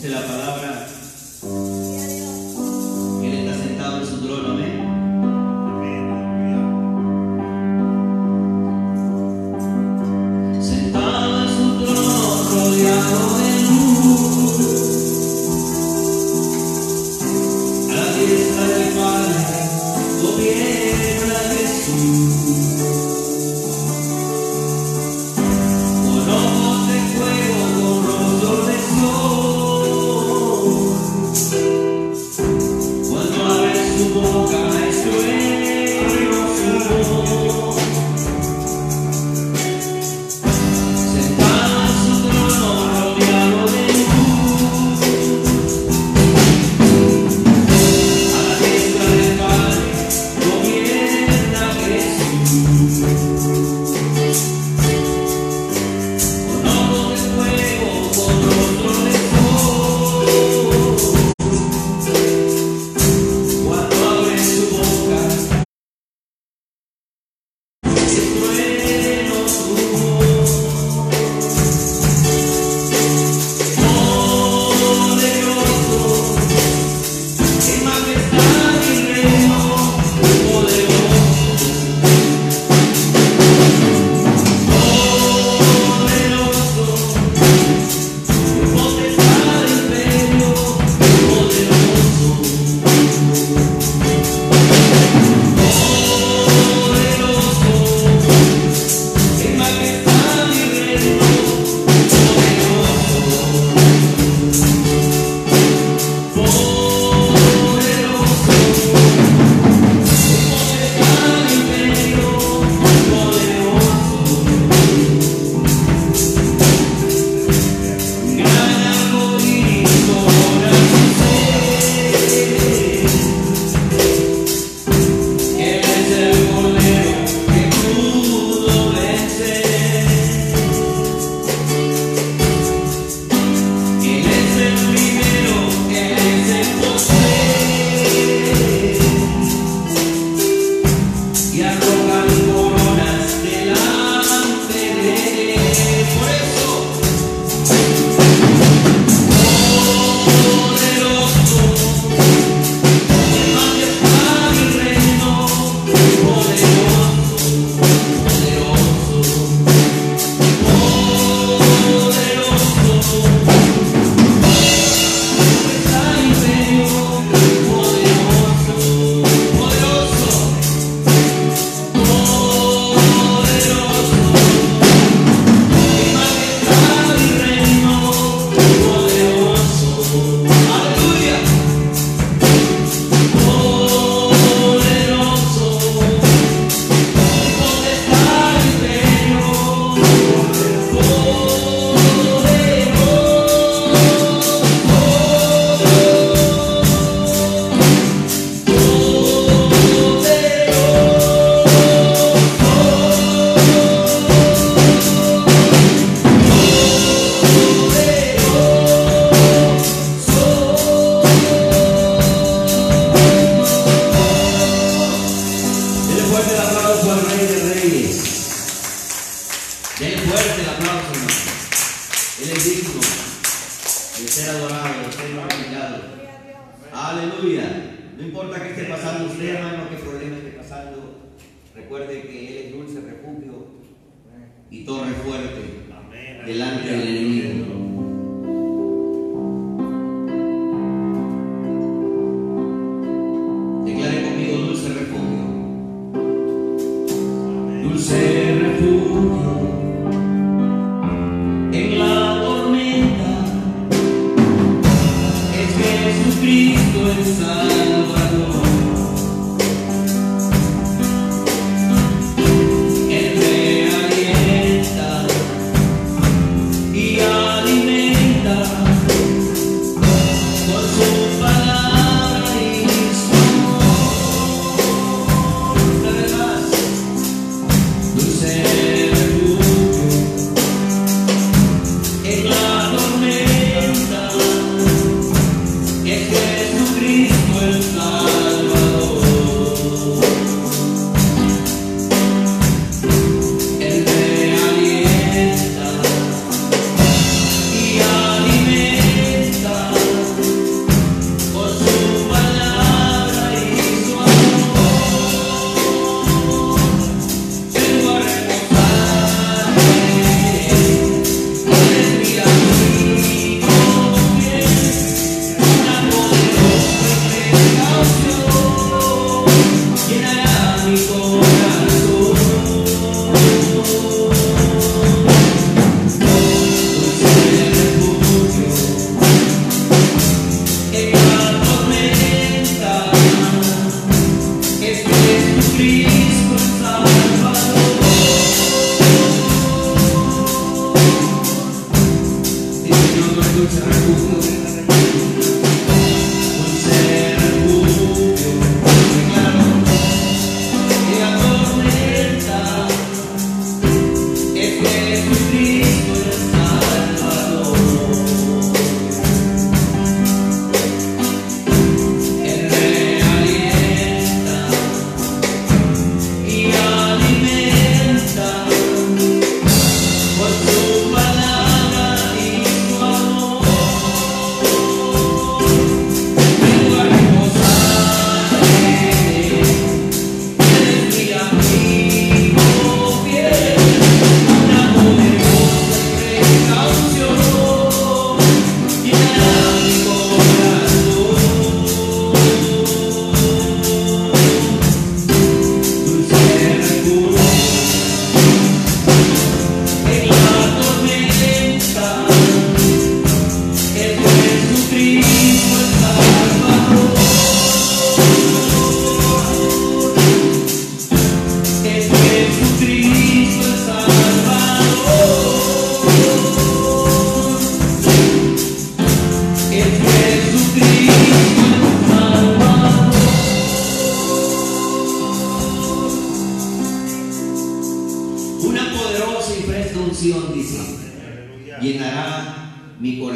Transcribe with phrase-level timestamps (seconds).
[0.00, 0.99] Dice la palabra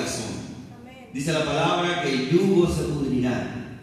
[0.04, 0.44] corazón.
[1.12, 3.76] Dice la palabra que el yugo se pudrirá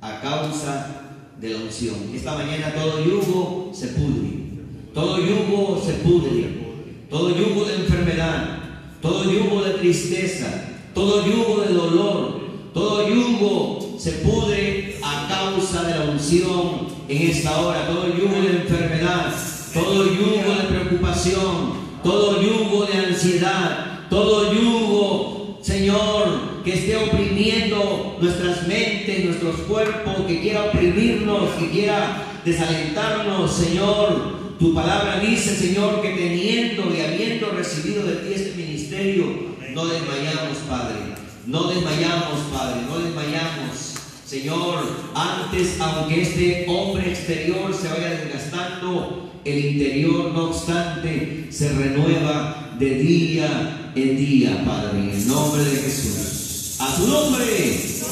[0.00, 1.02] a causa
[1.40, 1.94] de la unción.
[2.14, 4.46] Esta mañana todo yugo se pudre.
[4.94, 7.06] Todo yugo se pudre.
[7.10, 8.58] Todo yugo de enfermedad.
[9.02, 10.46] Todo yugo de tristeza.
[10.94, 12.40] Todo yugo de dolor.
[12.72, 17.86] Todo yugo se pudre a causa de la unción en esta hora.
[17.88, 19.34] Todo yugo de enfermedad.
[19.74, 21.86] Todo yugo de preocupación.
[22.02, 23.86] Todo yugo de ansiedad.
[24.08, 25.35] Todo yugo,
[25.76, 34.56] Señor, que esté oprimiendo nuestras mentes, nuestros cuerpos, que quiera oprimirnos, que quiera desalentarnos, Señor.
[34.58, 39.26] Tu palabra dice, Señor, que teniendo y habiendo recibido de ti este ministerio,
[39.74, 40.96] no desmayamos, Padre.
[41.44, 43.94] No desmayamos, Padre, no desmayamos.
[44.24, 44.78] Señor,
[45.14, 52.94] antes, aunque este hombre exterior se vaya desgastando, el interior, no obstante, se renueva de
[52.96, 56.76] día en día, Padre, en el nombre de Jesús.
[56.78, 57.44] A tu nombre.
[57.46, 58.02] Es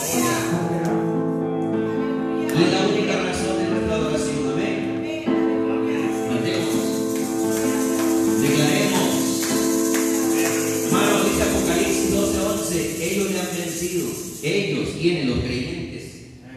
[2.72, 4.52] la única razón de nuestra adoración.
[4.52, 5.24] Amén.
[6.28, 6.74] Cantemos.
[8.40, 9.08] Declaremos.
[10.86, 13.12] Hermanos, dice Apocalipsis 12, 11.
[13.12, 14.06] Ellos le han vencido.
[14.42, 16.04] Ellos, quienes los creyentes,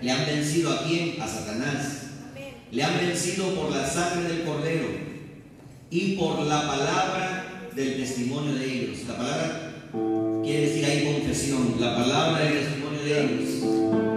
[0.01, 1.21] le han vencido a quién?
[1.21, 2.03] A Satanás.
[2.71, 4.87] Le han vencido por la sangre del cordero
[5.89, 7.46] y por la palabra
[7.77, 8.97] del testimonio de ellos.
[9.07, 9.73] La palabra
[10.43, 11.75] quiere decir ahí confesión.
[11.79, 14.16] La palabra del testimonio de ellos.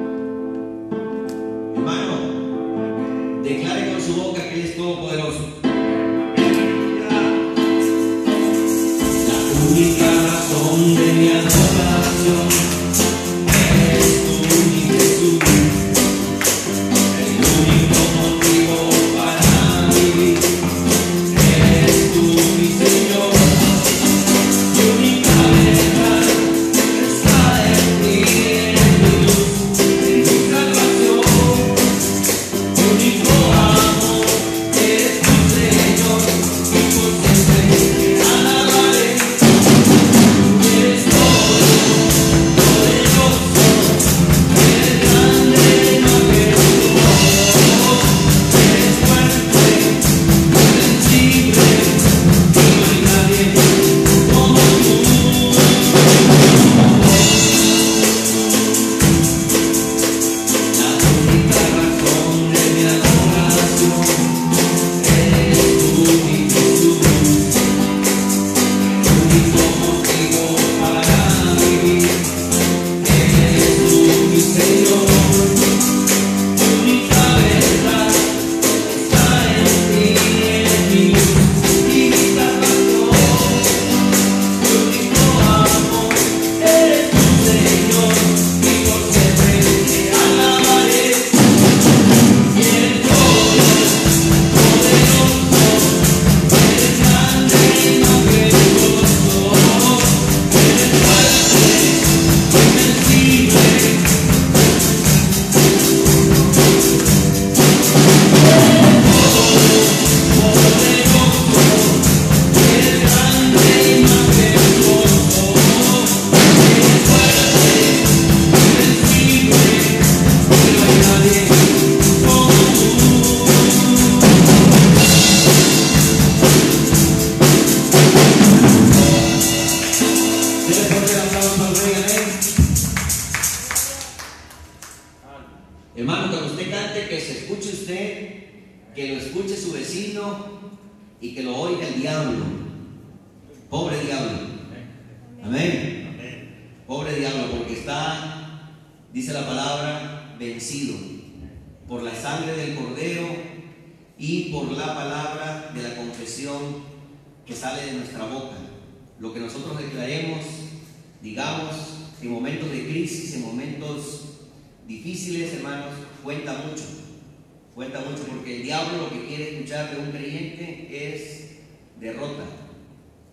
[172.01, 172.45] Derrota.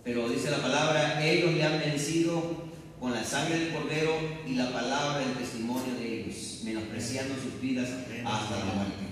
[0.03, 2.67] Pero dice la palabra, ellos le han vencido
[2.99, 4.11] con la sangre del cordero
[4.45, 7.89] y la palabra del testimonio de ellos, menospreciando sus vidas
[8.25, 9.03] hasta la muerte.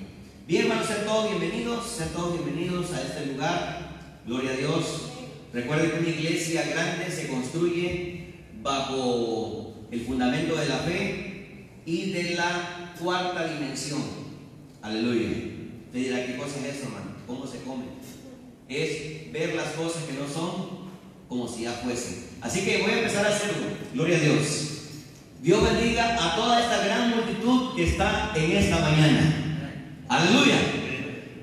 [0.48, 4.22] Bien, hermanos, sean todos bienvenidos, sean todos bienvenidos a este lugar.
[4.26, 5.12] Gloria a Dios.
[5.54, 12.36] Recuerden que una iglesia grande se construye bajo el fundamento de la fe y de
[12.36, 14.02] la cuarta dimensión.
[14.82, 15.30] Aleluya.
[15.92, 17.12] Te dirá, ¿qué cosa es eso, hermano?
[17.26, 17.86] ¿Cómo se come?
[18.67, 20.86] Es ver las cosas que no son
[21.27, 22.25] como si ya fuesen.
[22.41, 23.67] Así que voy a empezar a hacerlo.
[23.93, 24.72] Gloria a Dios.
[25.41, 29.65] Dios bendiga a toda esta gran multitud que está en esta mañana.
[30.07, 30.57] Aleluya.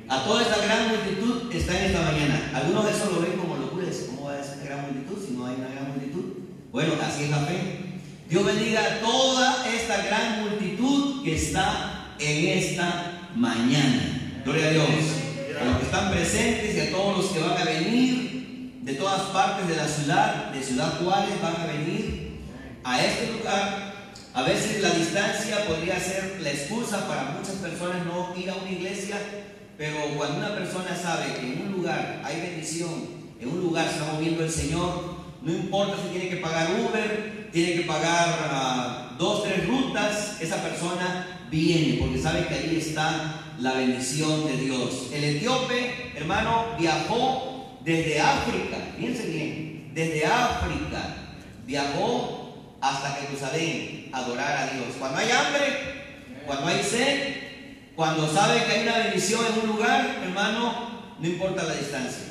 [0.09, 2.51] A toda esta gran multitud que está en esta mañana.
[2.55, 3.87] Algunos de esos lo ven como locura.
[4.07, 6.25] ¿Cómo va a ser gran multitud si no hay una gran multitud?
[6.71, 7.57] Bueno, así es la fe.
[8.29, 14.41] Dios bendiga a toda esta gran multitud que está en esta mañana.
[14.45, 15.22] Gloria a Dios.
[15.63, 19.21] A los que están presentes y a todos los que van a venir de todas
[19.31, 22.41] partes de la ciudad, de Ciudad Juárez, van a venir
[22.83, 23.95] a este lugar.
[24.35, 28.73] A veces la distancia podría ser la excusa para muchas personas no ir a una
[28.73, 29.17] iglesia,
[29.79, 33.07] pero cuando una persona sabe que en un lugar hay bendición,
[33.39, 37.51] en un lugar se está moviendo el Señor, no importa si tiene que pagar Uber,
[37.53, 43.42] tiene que pagar uh, dos, tres rutas, esa persona viene porque sabe que ahí está
[43.59, 45.11] la bendición de Dios.
[45.13, 51.17] El etíope, hermano, viajó desde África, fíjense bien, desde África
[51.67, 54.97] viajó hasta Jerusalén a adorar a Dios.
[54.99, 55.63] Cuando hay hambre,
[56.47, 57.43] cuando hay sed,
[57.95, 62.25] cuando sabe que hay una bendición en un lugar, hermano, no importa la distancia.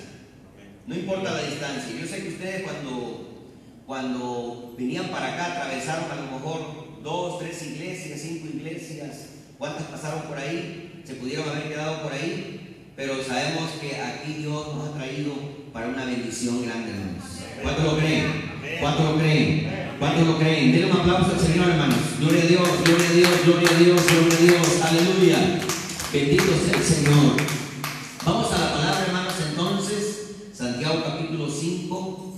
[0.87, 1.95] No importa la distancia.
[1.99, 3.47] Yo sé que ustedes cuando,
[3.85, 9.27] cuando venían para acá atravesaron a lo mejor dos, tres iglesias, cinco iglesias.
[9.57, 10.90] ¿Cuántas pasaron por ahí?
[11.05, 12.91] Se pudieron haber quedado por ahí.
[12.95, 15.33] Pero sabemos que aquí Dios nos ha traído
[15.73, 17.23] para una bendición grande, hermanos.
[17.61, 18.51] ¿Cuántos lo creen?
[18.79, 19.95] ¿Cuántos lo creen?
[19.97, 20.71] ¿Cuántos lo creen?
[20.71, 21.97] Denle un aplauso al Señor, hermanos.
[22.19, 24.81] Gloria a Dios, gloria a Dios, gloria a Dios, gloria a Dios.
[24.81, 25.61] Aleluya.
[26.13, 27.37] Bendito sea el Señor.
[28.25, 30.35] Vamos a la palabra, hermanos, entonces.
[30.53, 32.33] Santiago capítulo 5.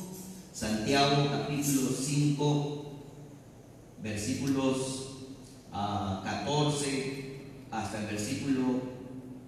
[0.54, 2.86] Santiago capítulo 5,
[4.02, 5.08] versículos
[6.24, 7.23] 14
[7.74, 8.82] hasta el versículo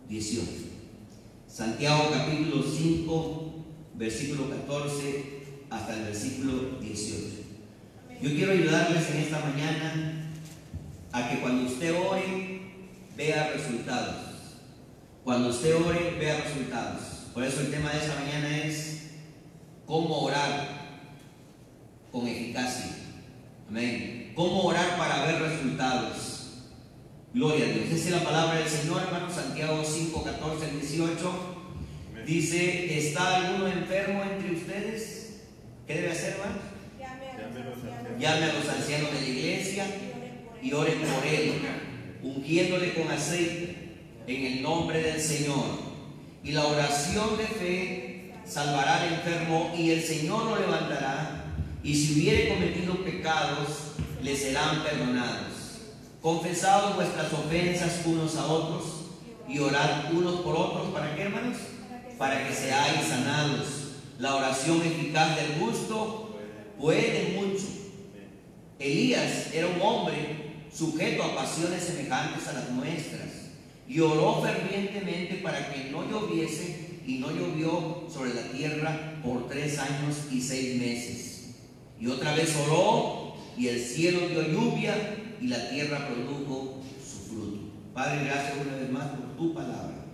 [0.09, 0.45] 18.
[1.47, 3.53] Santiago capítulo 5,
[3.93, 7.23] versículo 14 hasta el versículo 18.
[8.21, 10.31] Yo quiero ayudarles en esta mañana
[11.11, 12.61] a que cuando usted ore,
[13.15, 14.15] vea resultados.
[15.23, 17.01] Cuando usted ore, vea resultados.
[17.33, 19.11] Por eso el tema de esta mañana es
[19.85, 20.67] cómo orar
[22.11, 22.91] con eficacia.
[23.69, 24.33] Amén.
[24.35, 26.34] Cómo orar para ver resultados.
[27.35, 27.87] Gloria a Dios.
[27.87, 29.29] Esa es la palabra del Señor, hermano.
[29.29, 31.31] Santiago 5, 14 18.
[32.25, 35.41] Dice, ¿está alguno enfermo entre ustedes?
[35.85, 36.61] ¿Qué debe hacer, hermano?
[38.17, 39.85] Llame a los ancianos de la iglesia
[40.63, 41.55] y oren por él,
[42.23, 45.65] ungiéndole con aceite en el nombre del Señor.
[46.41, 51.43] Y la oración de fe salvará al enfermo y el Señor lo levantará.
[51.83, 53.91] Y si hubiere cometido pecados,
[54.23, 55.54] le serán perdonados.
[56.25, 58.83] Confesados vuestras ofensas unos a otros
[59.47, 60.87] y orad unos por otros.
[60.87, 61.55] ¿Para qué, hermanos?
[62.17, 63.67] Para que seáis sanados.
[64.17, 66.35] La oración eficaz del justo
[66.81, 67.65] puede mucho.
[68.79, 73.29] Elías era un hombre sujeto a pasiones semejantes a las nuestras
[73.87, 79.77] y oró fervientemente para que no lloviese y no llovió sobre la tierra por tres
[79.77, 81.49] años y seis meses.
[82.01, 87.57] Y otra vez oró y el cielo dio lluvia y la tierra produjo su fruto.
[87.93, 90.05] Padre, gracias una vez más por tu palabra,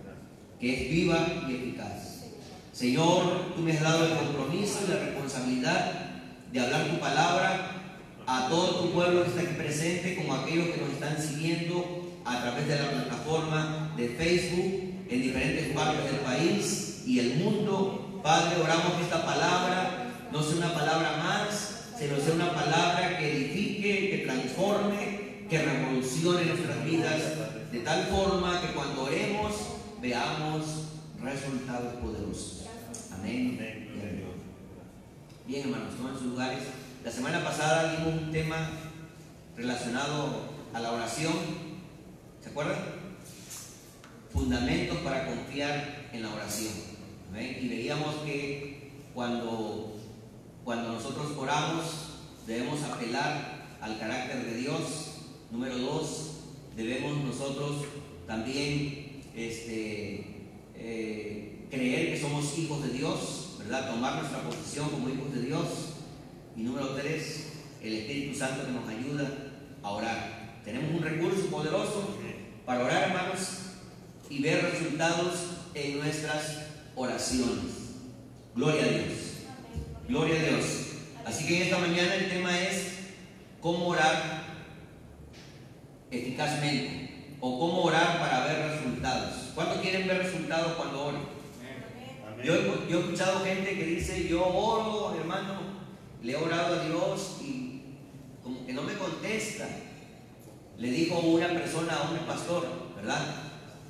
[0.59, 2.25] que es viva y eficaz.
[2.71, 5.91] Señor, tú me has dado el compromiso y la responsabilidad
[6.51, 7.71] de hablar tu palabra
[8.27, 12.41] a todo tu pueblo que está aquí presente, como aquellos que nos están siguiendo a
[12.41, 18.19] través de la plataforma de Facebook en diferentes partes del país y el mundo.
[18.23, 23.31] Padre, oramos que esta palabra no sea una palabra más, sino sea una palabra que
[23.31, 27.21] edifique, que transforme, que revolucione nuestras vidas
[27.71, 29.51] de tal forma que cuando oremos
[30.01, 30.87] veamos
[31.21, 32.65] resultados poderosos.
[33.13, 33.55] Amén.
[35.45, 36.63] Bien, hermanos, tomen sus lugares.
[37.03, 38.69] La semana pasada vimos un tema
[39.55, 41.33] relacionado a la oración.
[42.41, 42.77] ¿Se acuerdan?
[44.33, 46.73] Fundamentos para confiar en la oración.
[47.37, 50.00] Y veíamos que cuando,
[50.63, 51.85] cuando nosotros oramos
[52.45, 54.81] debemos apelar al carácter de Dios.
[55.51, 56.31] Número dos,
[56.75, 57.85] debemos nosotros
[58.27, 63.91] también este, eh, creer que somos hijos de Dios, ¿verdad?
[63.91, 65.65] Tomar nuestra posición como hijos de Dios.
[66.55, 69.29] Y número tres, el Espíritu Santo que nos ayuda
[69.83, 70.61] a orar.
[70.63, 72.17] Tenemos un recurso poderoso
[72.65, 73.39] para orar, hermanos,
[74.29, 75.33] y ver resultados
[75.73, 77.71] en nuestras oraciones.
[78.55, 79.20] Gloria a Dios.
[80.11, 80.65] Gloria a Dios.
[81.23, 82.97] Así que en esta mañana el tema es
[83.61, 84.43] cómo orar
[86.11, 89.33] eficazmente o cómo orar para ver resultados.
[89.55, 91.21] ¿Cuántos quieren ver resultados cuando oran?
[92.43, 95.61] Yo, yo, he escuchado gente que dice, yo oro, hermano,
[96.21, 97.81] le he orado a Dios y
[98.43, 99.65] como que no me contesta.
[100.77, 103.27] Le dijo una persona a un pastor, ¿verdad?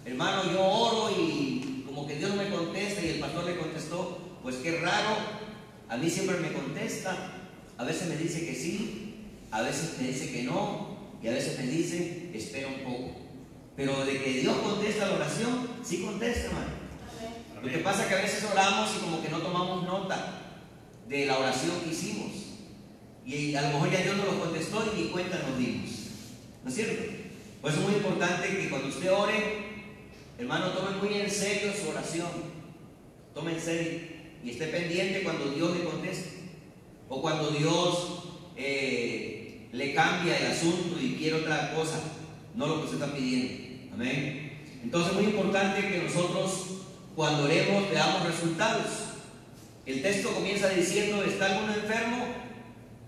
[0.05, 4.19] Hermano, yo oro y como que Dios no me contesta y el pastor le contestó,
[4.43, 5.40] pues qué raro,
[5.91, 7.34] a mí siempre me contesta,
[7.77, 11.60] a veces me dice que sí, a veces me dice que no, y a veces
[11.60, 13.12] me dice, espera un poco.
[13.75, 16.71] Pero de que Dios contesta la oración, sí contesta, hermano.
[17.62, 20.39] Lo que pasa es que a veces oramos y como que no tomamos nota
[21.10, 22.32] de la oración que hicimos.
[23.25, 25.89] Y a lo mejor ya Dios nos lo contestó y ni cuenta nos dimos.
[26.63, 27.04] ¿No es cierto?
[27.62, 29.34] Por eso es muy importante que cuando usted ore,
[30.38, 32.30] hermano, tome muy en serio su oración.
[33.34, 34.11] Tome en serio
[34.43, 36.41] y esté pendiente cuando Dios le conteste.
[37.10, 38.23] O cuando Dios
[38.56, 41.99] eh, le cambia el asunto y quiere otra cosa,
[42.56, 43.93] no lo que usted está pidiendo.
[43.93, 44.51] Amén.
[44.84, 46.71] Entonces es muy importante que nosotros
[47.15, 48.86] cuando oremos veamos resultados.
[49.86, 52.25] El texto comienza diciendo, ¿está alguno enfermo?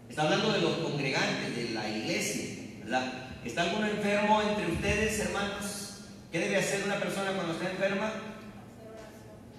[0.09, 3.13] Está hablando de los congregantes, de la iglesia, ¿verdad?
[3.45, 6.01] ¿Está alguno enfermo entre ustedes, hermanos?
[6.31, 8.11] ¿Qué debe hacer una persona cuando está enferma?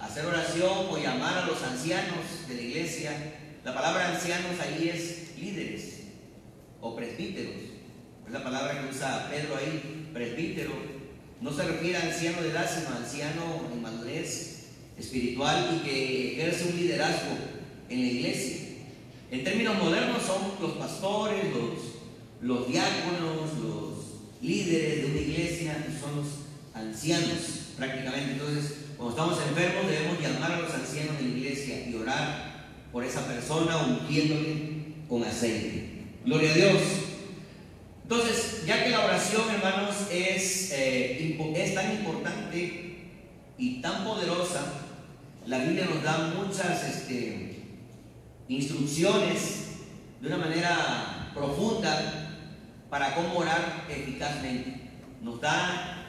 [0.04, 3.10] Hacer oración o llamar a los ancianos de la iglesia.
[3.64, 6.00] La palabra ancianos ahí es líderes
[6.82, 7.54] o presbíteros.
[8.26, 10.72] Es la palabra que usa Pedro ahí, presbítero.
[11.40, 14.66] No se refiere a anciano de edad, sino a anciano en madurez
[14.98, 17.36] espiritual y que ejerce un liderazgo
[17.88, 18.56] en la iglesia.
[19.30, 21.78] En términos modernos son los pastores, los,
[22.42, 23.94] los diáconos, los
[24.42, 26.26] líderes de una iglesia, son los
[26.74, 28.32] ancianos prácticamente.
[28.32, 33.04] Entonces, cuando estamos enfermos debemos llamar a los ancianos de la iglesia y orar por
[33.04, 36.06] esa persona ungiéndole con aceite.
[36.24, 36.82] Gloria a Dios.
[38.02, 43.10] Entonces, ya que la oración, hermanos, es, eh, tan importante
[43.58, 44.72] y tan poderosa,
[45.46, 47.58] la Biblia nos da muchas este,
[48.48, 49.66] instrucciones
[50.22, 52.40] de una manera profunda
[52.88, 54.80] para cómo orar eficazmente.
[55.20, 56.06] Nos da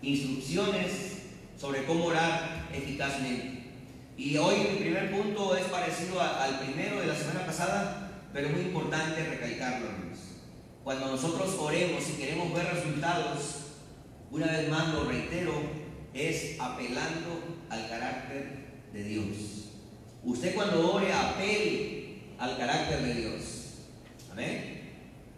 [0.00, 1.19] instrucciones
[1.60, 3.64] sobre cómo orar eficazmente.
[4.16, 8.54] Y hoy mi primer punto es parecido al primero de la semana pasada, pero es
[8.54, 9.88] muy importante recalcarlo.
[10.82, 13.56] Cuando nosotros oremos y queremos ver resultados,
[14.30, 15.52] una vez más lo reitero,
[16.14, 19.24] es apelando al carácter de Dios.
[20.24, 23.42] Usted cuando ore, apele al carácter de Dios.
[24.32, 24.80] Amén.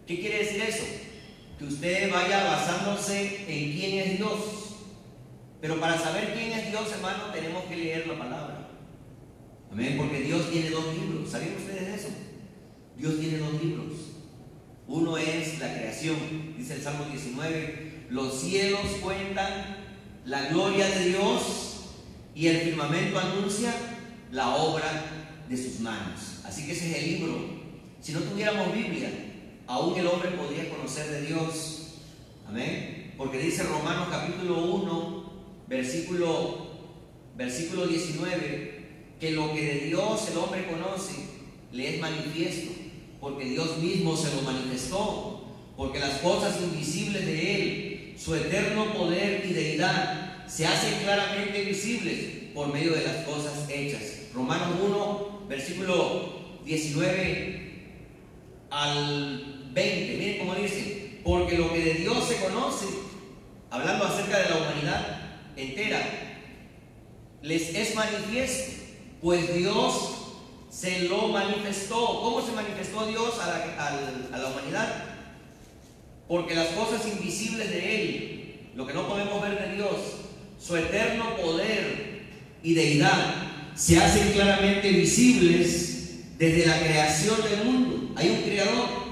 [0.07, 0.85] ¿Qué quiere decir eso?
[1.59, 4.62] Que usted vaya basándose en quién es Dios.
[5.63, 8.67] Pero para saber quién es Dios, hermano, tenemos que leer la palabra.
[9.71, 9.95] Amén.
[9.97, 11.29] Porque Dios tiene dos libros.
[11.29, 12.09] ¿Sabían ustedes eso?
[12.97, 13.93] Dios tiene dos libros.
[14.89, 16.17] Uno es la creación,
[16.57, 19.77] dice el Salmo 19, los cielos cuentan
[20.25, 21.93] la gloria de Dios
[22.35, 23.73] y el firmamento anuncia
[24.33, 25.05] la obra
[25.47, 26.41] de sus manos.
[26.43, 27.37] Así que ese es el libro.
[28.01, 29.09] Si no tuviéramos Biblia,
[29.67, 31.99] aún el hombre podría conocer de Dios.
[32.49, 33.13] Amén.
[33.17, 35.22] Porque dice Romanos capítulo 1,
[35.67, 36.67] versículo,
[37.35, 38.73] versículo 19,
[39.19, 41.13] que lo que de Dios el hombre conoce
[41.71, 42.71] le es manifiesto,
[43.19, 49.43] porque Dios mismo se lo manifestó, porque las cosas invisibles de Él, su eterno poder
[49.49, 54.01] y deidad, se hacen claramente visibles por medio de las cosas hechas.
[54.33, 57.63] Romanos 1, versículo 19
[58.69, 60.17] al 20.
[60.17, 62.85] Miren cómo dice, porque lo que de Dios se conoce,
[63.71, 65.22] hablando acerca de la humanidad
[65.55, 66.01] entera,
[67.41, 68.71] les es manifiesto,
[69.21, 69.93] pues Dios
[70.69, 71.95] se lo manifestó.
[72.21, 75.03] ¿Cómo se manifestó Dios a la, a la humanidad?
[76.27, 79.95] Porque las cosas invisibles de Él, lo que no podemos ver de Dios,
[80.59, 82.23] su eterno poder
[82.63, 83.35] y deidad,
[83.75, 88.13] se hacen claramente visibles desde la creación del mundo.
[88.15, 89.03] Hay un creador.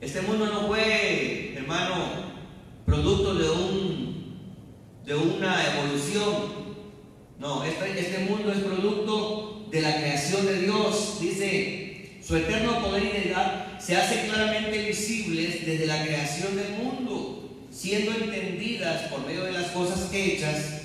[0.00, 2.28] Este mundo no fue, hermano,
[2.86, 3.87] producto de un
[5.08, 6.68] de una evolución.
[7.40, 11.18] No, este, mundo es producto de la creación de Dios.
[11.18, 17.66] Dice, su eterno poder y deidad se hacen claramente visibles desde la creación del mundo,
[17.70, 20.82] siendo entendidas por medio de las cosas hechas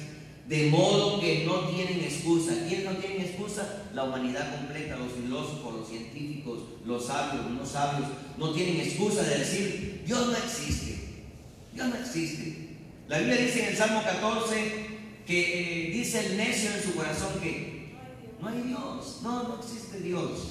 [0.47, 2.53] de modo que no tienen excusa.
[2.69, 3.83] ¿Quién no tiene excusa?
[3.93, 8.07] La humanidad completa, los filósofos, los científicos, los sabios, los no sabios,
[8.38, 10.99] no tienen excusa de decir, Dios no existe.
[11.73, 12.62] Dios no existe.
[13.07, 14.85] La Biblia dice en el Salmo 14
[15.25, 17.93] que eh, dice el necio en su corazón que
[18.41, 20.49] no hay Dios, no, no existe Dios.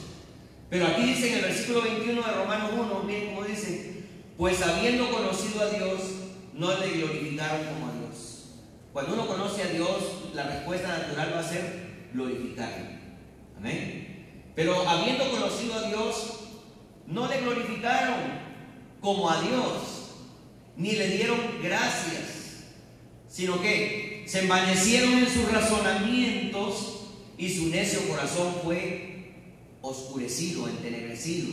[0.71, 4.05] Pero aquí dice en el versículo 21 de Romanos 1, bien como dice,
[4.39, 6.01] pues habiendo conocido a Dios,
[6.55, 8.03] no le glorificaron como a Dios
[8.93, 9.89] cuando uno conoce a Dios,
[10.35, 12.91] la respuesta natural va a ser glorificarlo.
[13.57, 14.53] Amén.
[14.55, 16.41] Pero habiendo conocido a Dios,
[17.07, 18.21] no le glorificaron
[19.01, 20.13] como a Dios,
[20.77, 22.42] ni le dieron gracias,
[23.33, 27.01] sino que se envanecieron en sus razonamientos
[27.39, 29.33] y su necio corazón fue
[29.81, 31.51] oscurecido, entenebrecido.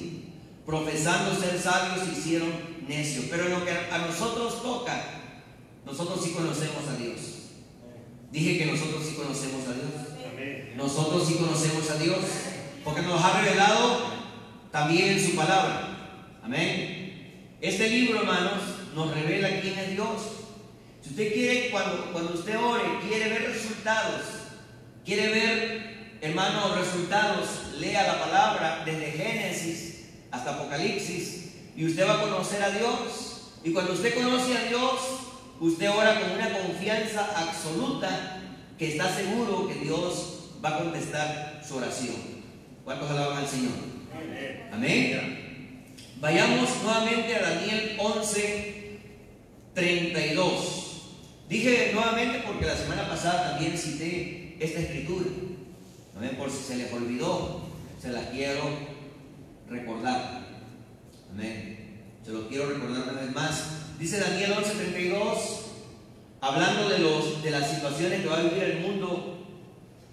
[0.66, 2.50] Profesando ser sabios, se hicieron
[2.88, 3.26] necios.
[3.30, 5.04] Pero en lo que a nosotros toca,
[5.86, 7.20] nosotros sí conocemos a Dios.
[8.32, 10.76] Dije que nosotros sí conocemos a Dios.
[10.76, 12.20] Nosotros sí conocemos a Dios.
[12.84, 14.00] Porque nos ha revelado
[14.72, 16.40] también su palabra.
[16.44, 17.56] Amén.
[17.62, 18.62] Este libro, hermanos,
[18.94, 20.39] nos revela quién es Dios.
[21.10, 24.22] Si usted quiere, cuando, cuando usted ore, quiere ver resultados,
[25.04, 27.48] quiere ver, hermanos, resultados,
[27.80, 33.56] lea la palabra desde Génesis hasta Apocalipsis y usted va a conocer a Dios.
[33.64, 35.00] Y cuando usted conoce a Dios,
[35.60, 38.40] Usted ora con una confianza absoluta
[38.78, 42.16] que está seguro que Dios va a contestar su oración.
[42.86, 43.74] ¿Cuántos alaban al Señor?
[44.72, 45.96] Amén.
[46.22, 49.00] Vayamos nuevamente a Daniel 11,
[49.74, 50.89] 32.
[51.50, 55.26] Dije nuevamente porque la semana pasada también cité esta escritura.
[56.16, 56.36] Amén.
[56.38, 57.62] Por si se les olvidó,
[58.00, 58.62] se la quiero
[59.68, 60.46] recordar.
[61.32, 62.04] Amén.
[62.24, 63.64] Se lo quiero recordar una vez más.
[63.98, 65.38] Dice Daniel 11:32,
[66.40, 69.48] hablando de, los, de las situaciones que va a vivir el mundo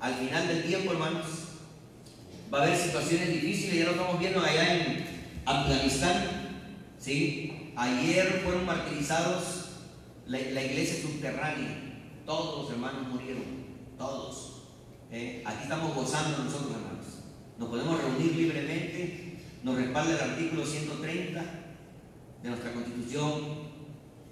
[0.00, 1.26] al final del tiempo, hermanos.
[2.52, 5.04] Va a haber situaciones difíciles, ya lo estamos viendo allá en
[5.44, 6.24] Afganistán.
[6.98, 7.72] ¿sí?
[7.76, 9.65] Ayer fueron martirizados
[10.26, 11.92] la, iglesia subterránea.
[12.24, 13.44] Todos los hermanos murieron,
[13.96, 14.62] todos.
[15.10, 15.42] ¿eh?
[15.44, 17.06] Aquí estamos gozando nosotros, hermanos.
[17.58, 21.44] Nos podemos reunir libremente, nos respalda el artículo 130
[22.42, 23.66] de nuestra constitución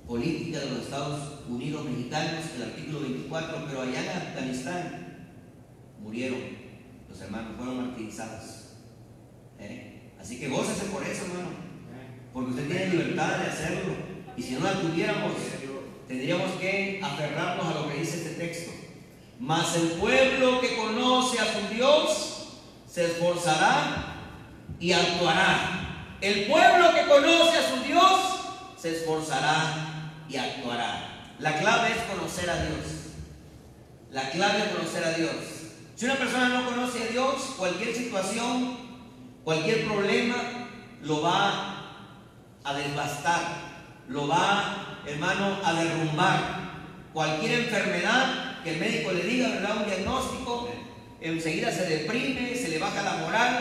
[0.07, 5.29] política de los Estados Unidos mexicanos, el artículo 24, pero allá en Afganistán
[6.03, 6.41] murieron
[7.09, 8.75] los hermanos, fueron martirizados.
[9.59, 10.13] ¿Eh?
[10.21, 11.51] Así que gócese por eso, hermano,
[12.33, 13.95] porque usted tiene libertad de hacerlo.
[14.37, 15.33] Y si no la tuviéramos,
[16.09, 18.73] tendríamos que aferrarnos a lo que dice este texto.
[19.41, 22.49] Mas el pueblo que conoce a su Dios
[22.89, 24.15] se esforzará
[24.79, 26.17] y actuará.
[26.21, 28.21] El pueblo que conoce a su Dios
[28.77, 31.33] se esforzará y actuará.
[31.39, 32.87] La clave es conocer a Dios.
[34.11, 35.35] La clave es conocer a Dios.
[35.97, 38.77] Si una persona no conoce a Dios, cualquier situación,
[39.45, 40.37] cualquier problema,
[41.03, 41.75] lo va
[42.65, 43.74] a devastar,
[44.09, 46.65] lo va, hermano, a derrumbar.
[47.13, 49.77] Cualquier enfermedad que el médico le diga, ¿verdad?
[49.79, 50.69] Un diagnóstico,
[51.21, 53.61] enseguida se deprime, se le baja la moral.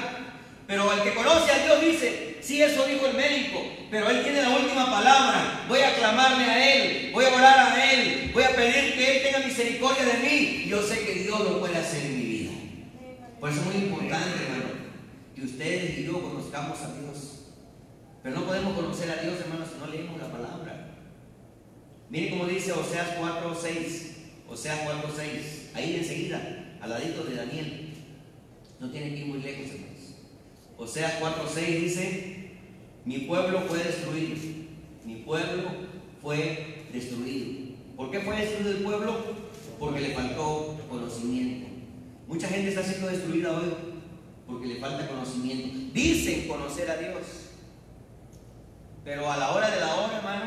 [0.65, 4.41] Pero el que conoce a Dios dice, Sí, eso dijo el médico, pero él tiene
[4.41, 5.63] la última palabra.
[5.69, 9.23] Voy a clamarle a él, voy a orar a él, voy a pedir que él
[9.23, 10.65] tenga misericordia de mí.
[10.67, 12.51] Yo sé que Dios lo puede hacer en mi vida.
[13.39, 14.71] Por eso es muy importante, hermano,
[15.33, 17.42] que ustedes y yo conozcamos a Dios.
[18.23, 20.89] Pero no podemos conocer a Dios, hermanos, si no leemos la palabra.
[22.09, 24.15] Miren cómo dice Oseas 4, 6.
[24.49, 25.71] Oseas 4, 6.
[25.75, 27.93] Ahí enseguida, al ladito de Daniel.
[28.79, 29.93] No tiene que ir muy lejos, hermano.
[30.77, 32.51] Oseas 4:6 dice,
[33.05, 34.35] mi pueblo fue destruido,
[35.05, 35.69] mi pueblo
[36.21, 37.75] fue destruido.
[37.95, 39.17] ¿Por qué fue destruido el pueblo?
[39.79, 41.67] Porque le faltó conocimiento.
[42.27, 43.73] Mucha gente está siendo destruida hoy
[44.47, 45.93] porque le falta conocimiento.
[45.93, 47.21] Dicen conocer a Dios,
[49.03, 50.45] pero a la hora de la hora, hermano,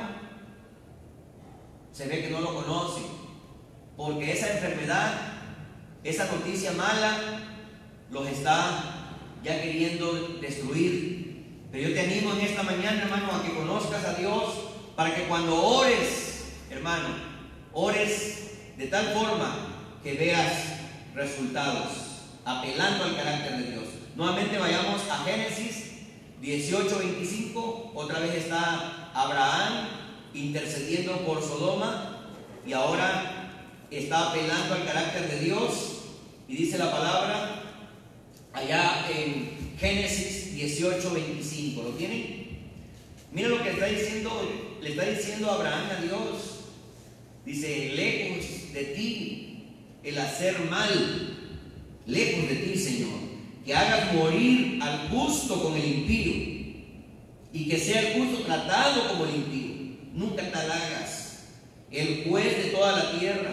[1.92, 3.05] se ve que no lo conocen.
[3.97, 5.12] Porque esa enfermedad,
[6.05, 7.19] esa noticia mala,
[8.11, 9.09] los está
[9.42, 11.66] ya queriendo destruir.
[11.71, 14.55] Pero yo te animo en esta mañana, hermano, a que conozcas a Dios
[14.95, 17.09] para que cuando ores, hermano,
[17.73, 19.55] ores de tal forma
[20.03, 20.53] que veas
[21.14, 21.88] resultados,
[22.45, 23.85] apelando al carácter de Dios.
[24.14, 25.86] Nuevamente vayamos a Génesis
[26.40, 27.92] 18, 25.
[27.94, 29.88] Otra vez está Abraham
[30.35, 32.29] intercediendo por Sodoma
[32.66, 33.53] y ahora
[33.90, 35.72] está apelando al carácter de Dios.
[36.49, 37.62] Y dice la palabra
[38.53, 41.83] allá en Génesis 18, 25.
[41.83, 42.46] ¿Lo tienen?
[43.33, 44.31] Mira lo que está diciendo,
[44.81, 46.57] le está diciendo Abraham a Dios.
[47.44, 49.46] Dice, lejos de ti
[50.03, 51.37] el hacer mal,
[52.07, 53.25] lejos de ti, Señor,
[53.66, 56.33] que hagas morir al justo con el impío
[57.52, 59.96] y que sea el justo tratado como el impío.
[60.14, 61.40] Nunca tal hagas.
[61.90, 63.50] El juez de toda la tierra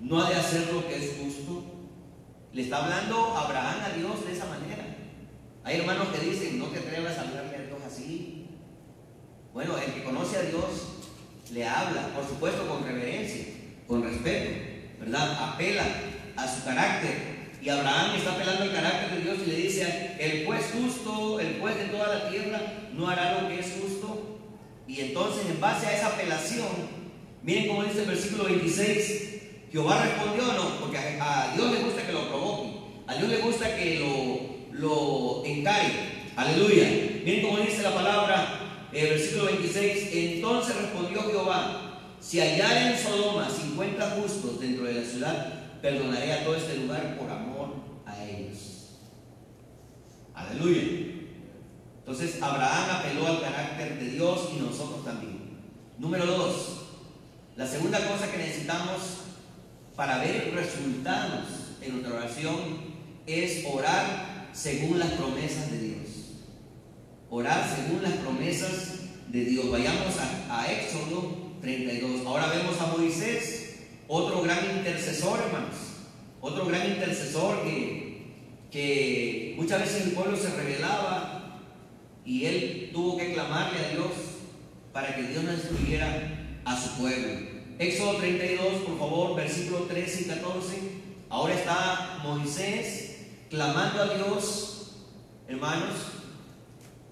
[0.00, 1.64] no ha de hacer lo que es justo.
[2.54, 4.96] Le está hablando Abraham a Dios de esa manera.
[5.64, 8.46] Hay hermanos que dicen, no te atrevas a hablarle a Dios así.
[9.52, 10.64] Bueno, el que conoce a Dios
[11.52, 13.44] le habla, por supuesto con reverencia,
[13.86, 14.50] con respeto,
[14.98, 15.52] ¿verdad?
[15.52, 15.84] Apela
[16.36, 17.35] a su carácter.
[17.66, 21.58] Y Abraham está apelando al carácter de Dios y le dice, el juez justo, el
[21.58, 22.60] juez de toda la tierra,
[22.94, 24.38] no hará lo que es justo.
[24.86, 26.68] Y entonces en base a esa apelación,
[27.42, 29.40] miren cómo dice el versículo 26,
[29.72, 32.68] Jehová respondió no, porque a, Dios le gusta que lo provoque,
[33.08, 35.42] a Dios le gusta que lo, lo
[36.36, 36.84] Aleluya.
[37.24, 38.60] Miren cómo dice la palabra
[38.92, 45.02] el versículo 26, entonces respondió Jehová, si hallar en Sodoma 50 justos dentro de la
[45.02, 47.45] ciudad, perdonaré a todo este lugar por amor.
[50.36, 50.82] Aleluya.
[51.98, 55.58] Entonces Abraham apeló al carácter de Dios y nosotros también.
[55.98, 56.86] Número dos,
[57.56, 59.00] la segunda cosa que necesitamos
[59.96, 61.46] para ver resultados
[61.82, 62.56] en nuestra oración
[63.26, 65.96] es orar según las promesas de Dios
[67.30, 69.70] orar según las promesas de Dios.
[69.70, 70.14] Vayamos
[70.50, 72.26] a, Éxodo 32.
[72.26, 73.76] Ahora vemos a Moisés,
[74.08, 75.74] otro gran intercesor, hermanos.
[76.40, 77.95] Otro gran intercesor que,
[78.70, 81.60] que muchas veces el pueblo se rebelaba
[82.24, 84.10] y él tuvo que clamarle a Dios
[84.92, 87.56] para que Dios no destruyera a su pueblo.
[87.78, 90.76] Éxodo 32, por favor, versículos 13 y 14.
[91.28, 94.96] Ahora está Moisés clamando a Dios,
[95.46, 95.94] hermanos,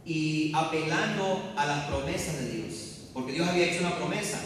[0.05, 3.09] y apelando a las promesas de Dios.
[3.13, 4.41] Porque Dios había hecho una promesa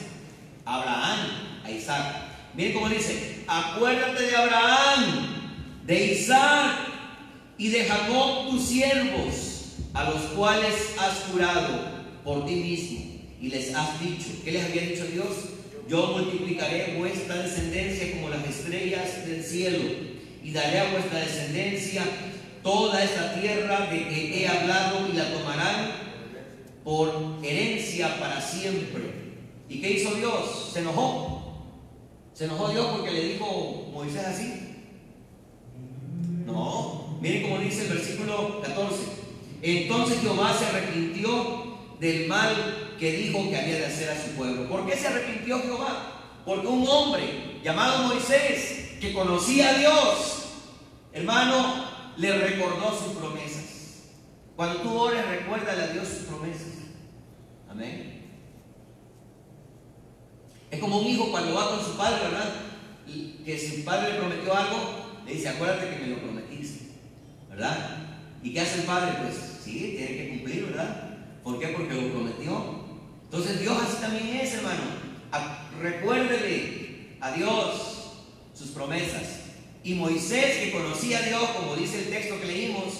[0.64, 1.18] a Abraham,
[1.64, 2.16] a Isaac.
[2.54, 6.87] Miren cómo dice, acuérdate de Abraham, de Isaac
[7.58, 13.00] y de Jacob tus siervos, a los cuales has jurado por ti mismo
[13.40, 15.26] y les has dicho, ¿qué les había dicho Dios?
[15.88, 19.78] Yo multiplicaré vuestra descendencia como las estrellas del cielo
[20.42, 22.04] y daré a vuestra descendencia
[22.62, 25.92] toda esta tierra de que he hablado y la tomarán
[26.84, 29.02] por herencia para siempre.
[29.68, 30.70] ¿Y qué hizo Dios?
[30.72, 31.64] Se enojó.
[32.34, 34.52] ¿Se enojó Dios porque le dijo Moisés así?
[36.46, 36.97] No.
[37.20, 38.96] Miren cómo dice el versículo 14.
[39.62, 44.68] Entonces Jehová se arrepintió del mal que dijo que había de hacer a su pueblo.
[44.68, 46.40] ¿Por qué se arrepintió Jehová?
[46.44, 50.44] Porque un hombre llamado Moisés, que conocía a Dios,
[51.12, 51.84] hermano,
[52.16, 53.64] le recordó sus promesas.
[54.56, 56.66] Cuando tú ores, recuérdale a Dios sus promesas.
[57.70, 58.18] Amén.
[60.70, 62.54] Es como un hijo cuando va con su padre, ¿verdad?
[63.44, 64.76] Que su padre le prometió algo,
[65.24, 66.37] le dice, acuérdate que me lo prometiste,
[67.58, 67.76] ¿verdad?
[68.40, 69.14] ¿Y qué hace el padre?
[69.20, 71.16] Pues sí, tiene que cumplir, ¿verdad?
[71.42, 71.68] ¿Por qué?
[71.68, 72.84] Porque lo prometió.
[73.24, 74.82] Entonces Dios así también es, hermano.
[75.82, 78.12] Recuérdele a Dios
[78.54, 79.40] sus promesas.
[79.82, 82.94] Y Moisés, que conocía a Dios, como dice el texto que leímos,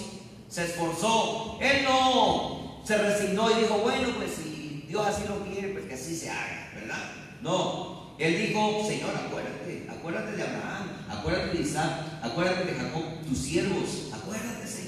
[0.49, 1.57] se esforzó.
[1.61, 5.93] Él no se resignó y dijo, bueno, pues si Dios así lo quiere, pues que
[5.93, 7.11] así se haga, ¿verdad?
[7.41, 11.91] No, él dijo, Señor, acuérdate, acuérdate de Abraham, acuérdate de Isaac,
[12.21, 14.08] acuérdate de Jacob, tus siervos,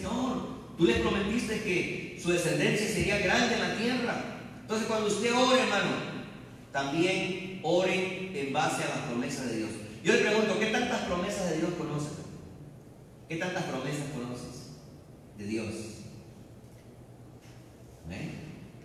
[0.02, 0.62] Señor.
[0.78, 4.24] Tú le prometiste que su descendencia sería grande en la tierra.
[4.62, 5.92] Entonces, cuando usted ore, hermano,
[6.72, 9.70] también ore en base a las promesas de Dios.
[10.04, 12.14] Yo le pregunto, ¿qué tantas promesas de Dios conoces?
[13.30, 14.72] ¿Qué tantas promesas conoces
[15.38, 15.68] de Dios?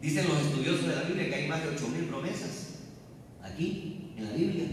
[0.00, 2.80] Dicen los estudiosos de la Biblia que hay más de 8.000 promesas
[3.42, 4.66] aquí en la Biblia.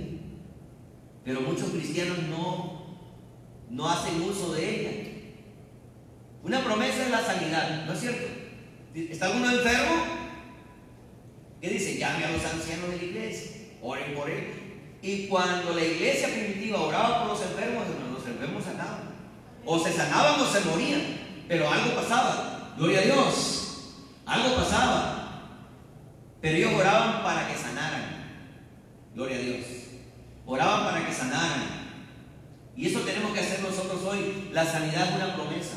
[1.24, 3.00] Pero muchos cristianos no,
[3.70, 5.03] no hacen uso de ella.
[6.44, 8.28] Una promesa es la sanidad, ¿no es cierto?
[8.94, 10.04] ¿Está alguno enfermo?
[11.62, 11.98] ¿Qué dice?
[11.98, 13.52] Llame a los ancianos de la iglesia,
[13.82, 14.64] oren por él.
[15.02, 19.14] Y cuando la iglesia primitiva oraba por los enfermos, los enfermos sanaban.
[19.66, 21.02] O se sanaban o se morían.
[21.48, 22.74] Pero algo pasaba.
[22.78, 23.96] Gloria a Dios.
[24.26, 25.50] Algo pasaba.
[26.42, 28.04] Pero ellos oraban para que sanaran.
[29.14, 29.66] Gloria a Dios.
[30.46, 31.84] Oraban para que sanaran.
[32.76, 34.50] Y eso tenemos que hacer nosotros hoy.
[34.52, 35.76] La sanidad es una promesa.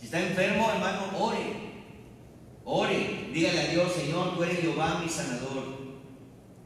[0.00, 1.38] Si está enfermo, hermano, ore.
[2.64, 3.28] Ore.
[3.34, 5.78] Dígale a Dios, Señor, tú eres Jehová mi sanador.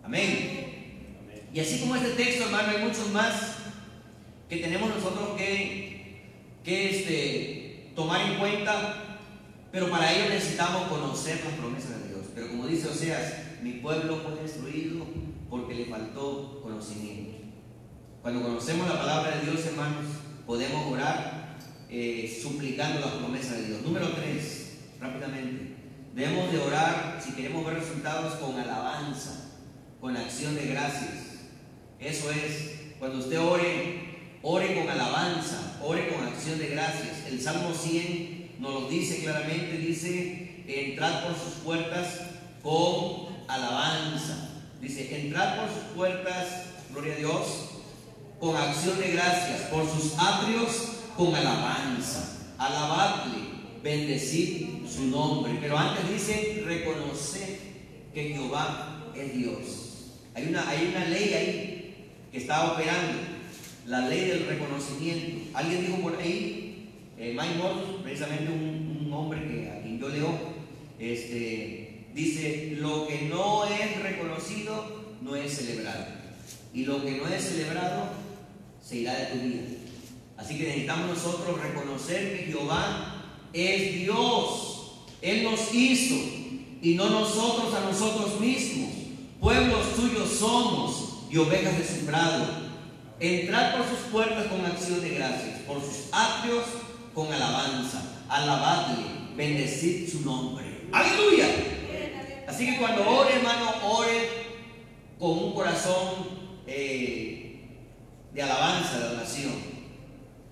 [0.05, 1.49] Amén.
[1.53, 3.57] Y así como este texto, hermano, hay muchos más
[4.49, 6.23] que tenemos nosotros que,
[6.63, 9.19] que este, tomar en cuenta,
[9.73, 12.27] pero para ello necesitamos conocer las promesas de Dios.
[12.35, 15.07] Pero como dice Oseas, mi pueblo fue destruido
[15.51, 17.39] porque le faltó conocimiento.
[18.23, 20.05] Cuando conocemos la palabra de Dios, hermanos,
[20.47, 21.44] podemos orar
[21.97, 23.83] eh, suplicando las promesas de Dios.
[23.83, 25.77] Número tres, rápidamente.
[26.13, 29.53] Debemos de orar si queremos ver resultados con alabanza,
[30.01, 31.13] con acción de gracias.
[32.01, 37.29] Eso es, cuando usted ore, ore con alabanza, ore con acción de gracias.
[37.29, 42.23] El Salmo 100 nos lo dice claramente, dice, entrad por sus puertas
[42.65, 44.49] con alabanza.
[44.81, 46.47] Dice, entrad por sus puertas,
[46.91, 47.47] gloria a Dios,
[48.41, 52.39] con acción de gracias, por sus atrios con alabanza.
[52.59, 53.39] Alabadle,
[53.83, 55.59] bendecid su nombre.
[55.61, 57.59] Pero antes dice, reconocer
[58.13, 59.63] que Jehová es Dios.
[60.35, 61.95] Hay una, hay una ley ahí
[62.33, 63.19] que está operando,
[63.87, 65.51] la ley del reconocimiento.
[65.55, 70.39] Alguien dijo por ahí, eh, Mike precisamente un, un, hombre que, a quien yo leo,
[70.99, 76.07] este, dice, lo que no es reconocido no es celebrado.
[76.73, 78.09] Y lo que no es celebrado
[78.83, 79.63] se irá de tu vida.
[80.37, 84.93] Así que necesitamos nosotros reconocer que Jehová es Dios.
[85.23, 86.15] Él nos hizo
[86.83, 88.91] y no nosotros a nosotros mismos.
[89.41, 92.47] Pueblos suyos somos y ovejas de su prado.
[93.21, 96.65] Entrad por sus puertas con acción de gracias, por sus atrios
[97.15, 98.03] con alabanza.
[98.29, 99.05] Alabadle,
[99.37, 100.89] bendecid su nombre.
[100.93, 101.47] Aleluya.
[102.47, 104.29] Así que cuando ore, hermano, ore
[105.19, 106.29] con un corazón
[106.67, 107.61] eh,
[108.33, 109.74] de alabanza, de oración,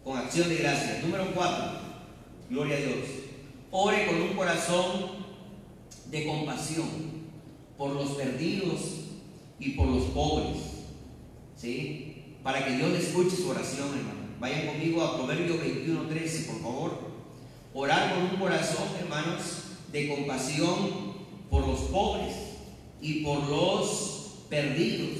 [0.05, 1.03] con acción de gracias.
[1.03, 1.79] Número cuatro,
[2.51, 3.09] gloria a Dios.
[3.71, 5.23] Ore con un corazón
[6.11, 6.88] de compasión
[7.79, 8.81] por los perdidos
[9.59, 10.59] y por los pobres.
[11.57, 12.37] ¿Sí?
[12.43, 14.23] Para que Dios le escuche su oración, hermano.
[14.41, 16.99] Vayan conmigo a Proverbios 21, 13, por favor.
[17.75, 19.41] Orar con un corazón, hermanos,
[19.93, 21.12] de compasión
[21.49, 22.35] por los pobres
[23.01, 25.19] y por los perdidos.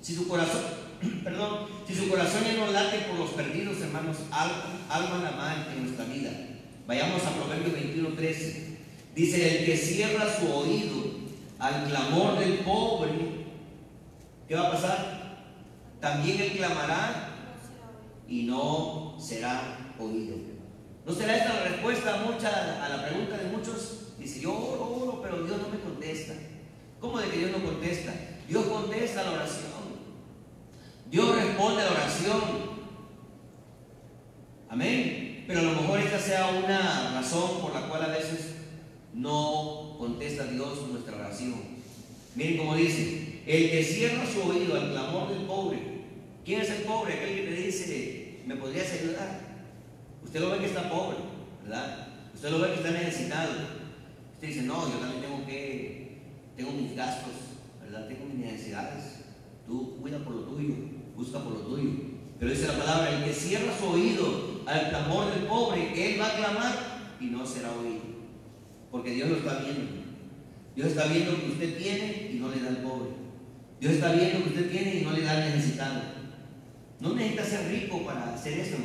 [0.00, 0.79] Si su corazón
[1.24, 5.84] perdón, si su corazón ya no late por los perdidos, hermanos, alma la mal en
[5.84, 6.30] nuestra vida.
[6.86, 8.78] Vayamos a Proverbios 21, 13.
[9.14, 10.96] Dice, el que cierra su oído
[11.58, 13.10] al clamor del pobre,
[14.48, 15.20] ¿qué va a pasar?
[16.00, 17.30] También él clamará
[18.28, 20.36] y no será oído.
[21.06, 24.14] ¿No será esta la respuesta mucha, a la pregunta de muchos?
[24.18, 26.34] Dice, yo oro, oro, pero Dios no me contesta.
[27.00, 28.12] ¿Cómo de que Dios no contesta?
[28.48, 29.79] Dios contesta la oración.
[31.10, 32.40] Dios responde a la oración.
[34.68, 35.44] Amén.
[35.48, 38.54] Pero a lo mejor esta sea una razón por la cual a veces
[39.12, 41.56] no contesta Dios nuestra oración.
[42.36, 45.80] Miren cómo dice, el que cierra su oído al clamor del pobre.
[46.44, 47.14] ¿Quién es el pobre?
[47.14, 49.40] Aquel que te dice, ¿me podrías ayudar?
[50.22, 51.16] Usted lo ve que está pobre,
[51.64, 52.06] ¿verdad?
[52.32, 53.50] Usted lo ve que está necesitado.
[54.34, 56.20] Usted dice, no, yo también tengo que,
[56.56, 57.32] tengo mis gastos,
[57.82, 58.06] ¿verdad?
[58.06, 59.24] Tengo mis necesidades.
[59.66, 61.90] Tú cuida por lo tuyo busca por lo tuyo.
[62.38, 66.28] Pero dice la palabra, el que cierra su oído al clamor del pobre, él va
[66.28, 66.72] a clamar
[67.20, 68.00] y no será oído.
[68.90, 70.00] Porque Dios lo está viendo.
[70.74, 73.10] Dios está viendo que usted tiene y no le da al pobre.
[73.78, 76.00] Dios está viendo que usted tiene y no le da al necesitado.
[77.00, 78.76] No necesita ser rico para hacer eso.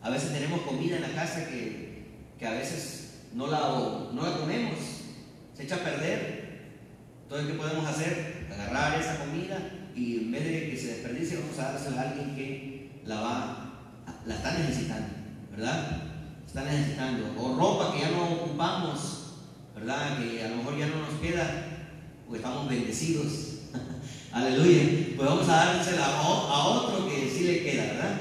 [0.00, 2.04] A veces tenemos comida en la casa que,
[2.38, 3.58] que a veces no la,
[4.12, 4.78] no la comemos.
[5.54, 6.68] Se echa a perder.
[7.24, 8.46] Entonces, ¿qué podemos hacer?
[8.52, 9.58] Agarrar esa comida
[9.98, 10.57] y en vez de
[10.98, 13.70] desperdicie, vamos a dársela a alguien que la va,
[14.26, 15.08] la está necesitando,
[15.50, 16.02] ¿verdad?
[16.46, 17.34] Está necesitando.
[17.38, 19.34] O ropa que ya no ocupamos,
[19.74, 20.18] ¿verdad?
[20.18, 21.44] Que a lo mejor ya no nos queda,
[22.26, 23.30] porque estamos bendecidos.
[24.32, 25.14] Aleluya.
[25.16, 28.20] Pues vamos a dársela a otro que sí le queda, ¿verdad?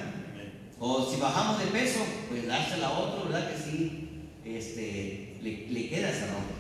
[0.80, 2.00] O si bajamos de peso,
[2.30, 3.50] pues dársela a otro, ¿verdad?
[3.50, 6.54] Que sí este, le, le queda esa ropa.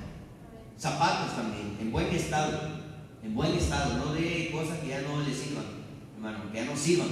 [0.80, 2.78] Zapatos también, en buen estado
[3.28, 5.65] en buen estado, no de cosas que ya no le sirvan,
[6.18, 7.07] hermano, que ya no sirvan,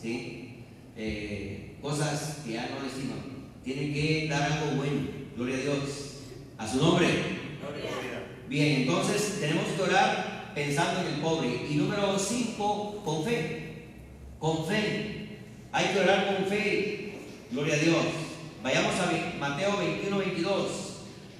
[0.00, 0.64] ¿sí?
[0.96, 3.20] Eh, cosas que ya no le sirvan.
[3.62, 5.02] Tiene que dar algo bueno,
[5.36, 5.78] gloria a Dios,
[6.56, 7.06] a su nombre.
[8.48, 11.66] Bien, entonces tenemos que orar pensando en el pobre.
[11.70, 13.84] Y número 5, con fe.
[14.38, 15.38] Con fe.
[15.70, 17.18] Hay que orar con fe.
[17.50, 18.04] Gloria a Dios.
[18.62, 20.66] Vayamos a Mateo 21, 22.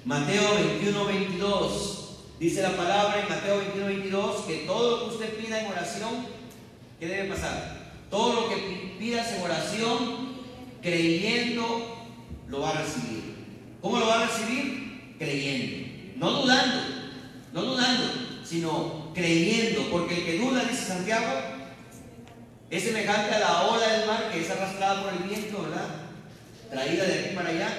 [0.05, 1.99] Mateo 21, 22.
[2.39, 6.38] Dice la palabra en Mateo 21, 22 que todo lo que usted pida en oración,
[6.99, 7.77] ¿qué debe pasar?
[8.09, 10.39] Todo lo que pidas en oración,
[10.81, 12.07] creyendo,
[12.47, 13.35] lo va a recibir.
[13.81, 15.15] ¿Cómo lo va a recibir?
[15.17, 16.17] Creyendo.
[16.17, 16.81] No dudando,
[17.53, 18.03] no dudando,
[18.43, 19.89] sino creyendo.
[19.91, 21.27] Porque el que duda, dice Santiago,
[22.69, 25.87] es semejante a la ola del mar que es arrastrada por el viento, ¿verdad?
[26.69, 27.69] Traída de aquí para allá.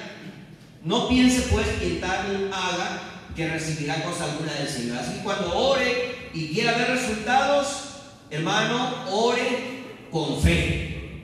[0.83, 3.03] No piense pues que tal haga
[3.37, 4.99] que recibirá cosa alguna del Señor.
[4.99, 7.90] Así que cuando ore y quiera ver resultados,
[8.31, 11.23] hermano, ore con fe.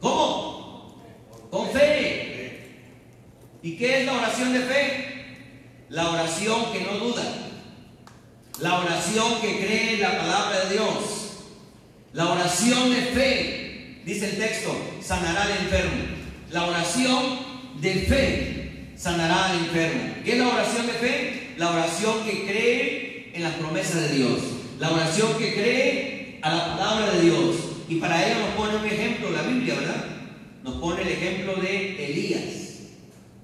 [0.00, 0.96] ¿Cómo?
[1.50, 2.68] Con fe.
[3.62, 5.10] ¿Y qué es la oración de fe?
[5.88, 7.22] La oración que no duda.
[8.60, 11.20] La oración que cree en la palabra de Dios.
[12.12, 16.04] La oración de fe, dice el texto, sanará al enfermo.
[16.50, 17.38] La oración
[17.80, 20.14] de fe sanará al enfermo.
[20.24, 21.54] ¿Qué es la oración de fe?
[21.56, 24.40] La oración que cree en las promesas de Dios.
[24.80, 27.56] La oración que cree a la palabra de Dios.
[27.86, 30.06] Y para ello nos pone un ejemplo la Biblia, ¿verdad?
[30.62, 32.40] Nos pone el ejemplo de Elías.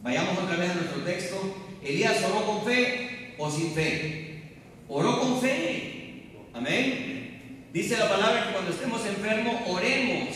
[0.02, 1.36] Vayamos otra vez a nuestro texto.
[1.84, 4.54] Elías oró con fe o sin fe.
[4.88, 6.38] Oró con fe.
[6.54, 7.68] Amén.
[7.70, 10.28] Dice la palabra que cuando estemos enfermos, oremos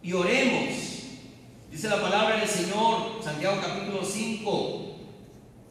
[0.00, 0.76] y oremos.
[1.72, 4.96] Dice la palabra del Señor, Santiago capítulo 5.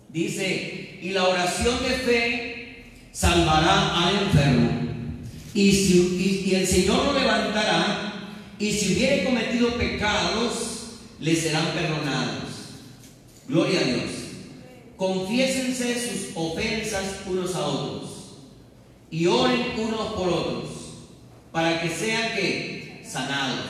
[0.10, 2.47] Dice, y la oración de fe
[3.18, 4.70] salvará al enfermo.
[5.54, 8.14] Y, si, y, el Señor lo levantará.
[8.60, 12.44] Y si hubiere cometido pecados, le serán perdonados.
[13.48, 14.12] Gloria a Dios.
[14.98, 18.10] Confiésense sus ofensas unos a otros
[19.10, 20.70] y oren unos por otros
[21.52, 23.66] para que sean que sanados.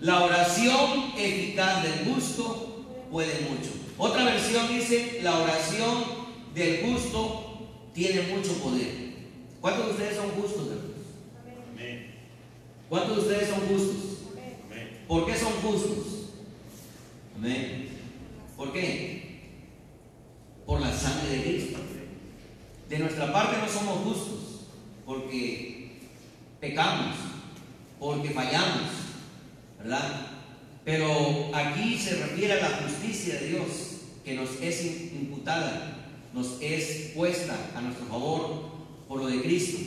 [0.00, 3.70] La oración eficaz del justo puede mucho.
[3.96, 6.04] Otra versión dice, la oración
[6.54, 7.47] del justo
[7.98, 9.08] tiene mucho poder.
[9.60, 10.68] ¿Cuántos de ustedes son justos,
[12.88, 14.18] ¿Cuántos de ustedes son justos?
[15.06, 16.06] ¿Por qué son justos?
[17.36, 17.88] Amén.
[18.56, 19.40] ¿Por qué?
[20.64, 21.78] Por la sangre de Cristo.
[22.88, 24.60] De nuestra parte no somos justos
[25.04, 25.98] porque
[26.60, 27.16] pecamos,
[27.98, 28.90] porque fallamos,
[29.78, 30.28] ¿verdad?
[30.84, 33.66] Pero aquí se refiere a la justicia de Dios
[34.24, 35.97] que nos es imputada,
[36.38, 38.70] nos es puesta a nuestro favor
[39.08, 39.78] por lo de Cristo.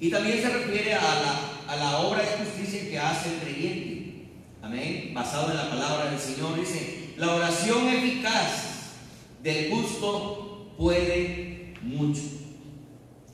[0.00, 4.28] Y también se refiere a la, a la obra de justicia que hace el creyente.
[4.62, 5.12] Amén.
[5.14, 6.58] Basado en la palabra del Señor.
[6.58, 8.94] Dice, la oración eficaz
[9.42, 12.22] del justo puede mucho.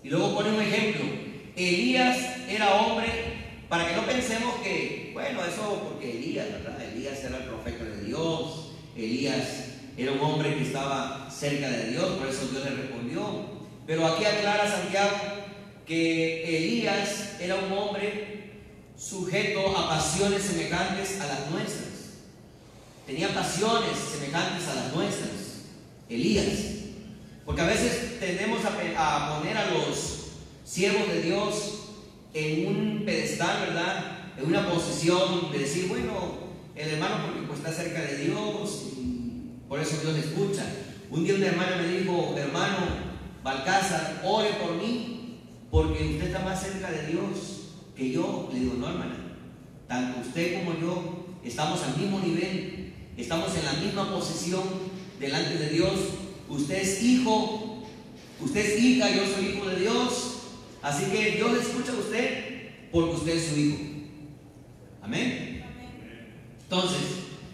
[0.02, 1.04] Y luego pone un ejemplo.
[1.54, 3.08] Elías era hombre,
[3.68, 6.80] para que no pensemos que, bueno, eso porque Elías, ¿verdad?
[6.92, 9.67] Elías era el profeta de Dios, Elías
[10.02, 13.22] era un hombre que estaba cerca de Dios, por eso Dios le respondió.
[13.86, 15.16] Pero aquí aclara Santiago
[15.86, 18.52] que Elías era un hombre
[18.96, 21.88] sujeto a pasiones semejantes a las nuestras.
[23.06, 25.32] Tenía pasiones semejantes a las nuestras.
[26.08, 26.46] Elías.
[27.44, 30.28] Porque a veces tendemos a, poner a los
[30.64, 31.78] siervos de Dios
[32.34, 34.18] en un pedestal, ¿verdad?
[34.38, 36.38] En una posición de decir, bueno,
[36.76, 38.97] el hermano porque pues, está cerca de Dios
[39.68, 40.64] por eso Dios le escucha.
[41.10, 43.08] Un día una hermana me dijo, hermano
[43.42, 45.40] Balcázar, ore por mí
[45.70, 48.50] porque usted está más cerca de Dios que yo.
[48.52, 49.16] Le digo, no hermana,
[49.86, 54.62] tanto usted como yo estamos al mismo nivel, estamos en la misma posición
[55.18, 55.98] delante de Dios
[56.48, 57.84] Usted es hijo,
[58.40, 60.34] usted es hija, yo soy hijo de Dios.
[60.80, 63.78] Así que Dios le escucha a usted porque usted es su hijo.
[65.02, 65.62] Amén.
[66.62, 67.00] Entonces,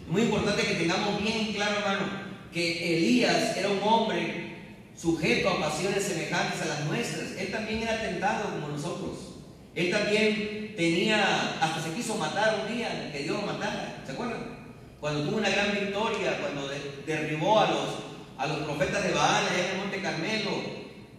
[0.07, 2.05] muy importante que tengamos bien claro, hermano,
[2.53, 4.55] que Elías era un hombre
[4.95, 7.31] sujeto a pasiones semejantes a las nuestras.
[7.37, 9.35] Él también era tentado como nosotros.
[9.73, 14.01] Él también tenía, hasta se quiso matar un día, que Dios lo matara.
[14.05, 14.55] ¿Se acuerdan?
[14.99, 16.69] Cuando tuvo una gran victoria, cuando
[17.05, 18.05] derribó a los
[18.37, 20.51] a los profetas de Baal allá en el Monte Carmelo,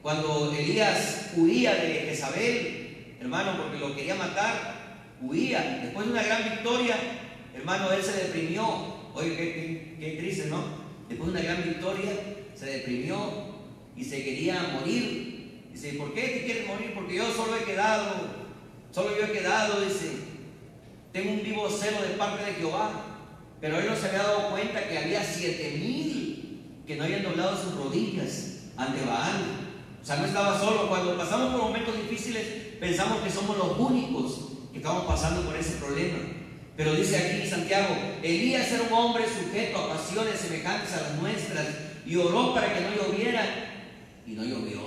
[0.02, 5.80] cuando Elías huía de Jezabel, hermano, porque lo quería matar, huía.
[5.82, 6.96] Después de una gran victoria,
[7.56, 8.96] hermano, él se deprimió.
[9.14, 10.62] Oye, qué, triste, ¿no?
[11.08, 12.10] Después de una gran victoria,
[12.54, 13.18] se deprimió
[13.96, 15.68] y se quería morir.
[15.72, 16.92] Dice, ¿por qué te quieres morir?
[16.94, 18.14] Porque yo solo he quedado,
[18.90, 20.10] solo yo he quedado, dice,
[21.12, 23.02] tengo un vivo celo de parte de Jehová.
[23.60, 26.36] Pero él no se había dado cuenta que había siete mil
[26.86, 29.66] que no habían doblado sus rodillas ante Baal.
[30.00, 30.88] O sea, no estaba solo.
[30.88, 32.46] Cuando pasamos por momentos difíciles,
[32.78, 36.18] pensamos que somos los únicos que estamos pasando por ese problema.
[36.76, 41.66] Pero dice aquí Santiago, Elías era un hombre sujeto a pasiones semejantes a las nuestras
[42.04, 43.44] y oró para que no lloviera
[44.26, 44.80] y no llovió.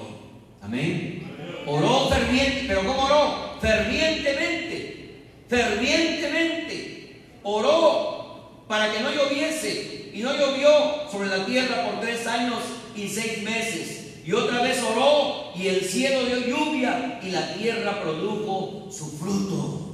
[0.61, 1.23] Amén.
[1.65, 3.57] Oró ferviente, pero ¿cómo oró?
[3.59, 7.21] Fervientemente, fervientemente.
[7.41, 12.59] Oró para que no lloviese y no llovió sobre la tierra por tres años
[12.95, 14.19] y seis meses.
[14.23, 19.88] Y otra vez oró y el cielo dio lluvia y la tierra produjo su fruto.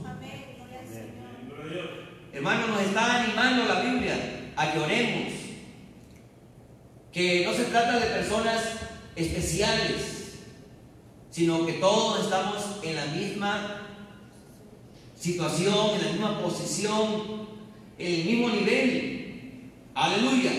[2.34, 4.16] Hermano, nos está animando la Biblia
[4.56, 5.34] a que oremos.
[7.12, 8.62] Que no se trata de personas
[9.16, 10.40] especiales,
[11.32, 13.88] sino que todos estamos en la misma
[15.18, 17.48] situación, en la misma posición,
[17.98, 19.72] en el mismo nivel.
[19.94, 20.52] Aleluya.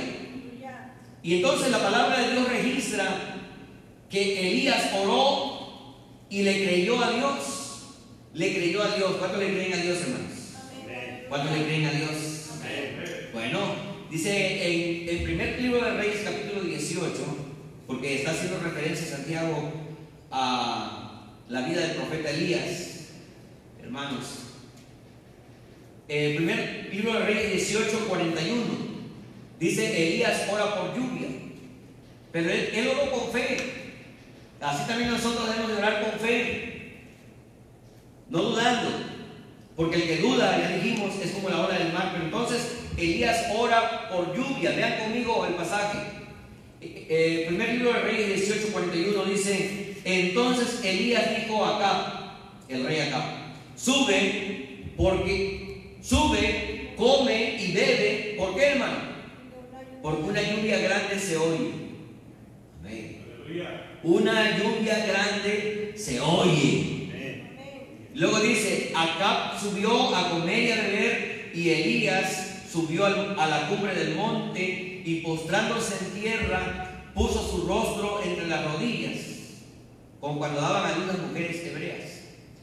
[1.23, 3.37] Y entonces la palabra de Dios registra
[4.09, 5.57] que Elías oró
[6.31, 7.35] y le creyó a Dios.
[8.33, 9.17] Le creyó a Dios.
[9.19, 10.26] ¿Cuánto le creen a Dios, hermanos?
[11.29, 12.51] ¿Cuánto le creen a Dios?
[13.33, 13.59] Bueno,
[14.11, 17.13] dice en el primer libro de Reyes, capítulo 18,
[17.87, 19.73] porque está haciendo referencia Santiago
[20.31, 23.09] a la vida del profeta Elías,
[23.83, 24.27] hermanos.
[26.07, 28.63] El primer libro de Reyes 18, 41,
[29.59, 31.27] dice Elías ora por lluvia,
[32.31, 33.57] pero él, él oró con fe.
[34.61, 37.03] Así también nosotros debemos de orar con fe,
[38.31, 39.06] no dudando.
[39.77, 42.11] Porque el que duda, ya dijimos, es como la hora del mar.
[42.13, 44.71] Pero entonces Elías ora por lluvia.
[44.71, 45.99] Vean conmigo el pasaje.
[46.81, 52.85] Eh, eh, el primer libro de Reyes 18:41 dice: Entonces Elías dijo a Acá, el
[52.85, 58.35] rey acá, sube, porque sube, come y bebe.
[58.39, 59.17] ¿Por qué, hermano?
[60.03, 61.71] Porque una lluvia grande se oye.
[62.81, 63.25] Amén.
[64.03, 66.96] Una lluvia grande se oye.
[68.17, 73.95] Luego dice, Acab subió a comer y a beber y Elías subió a la cumbre
[73.95, 79.19] del monte y postrándose en tierra puso su rostro entre las rodillas,
[80.19, 82.23] como cuando daban a las mujeres hebreas.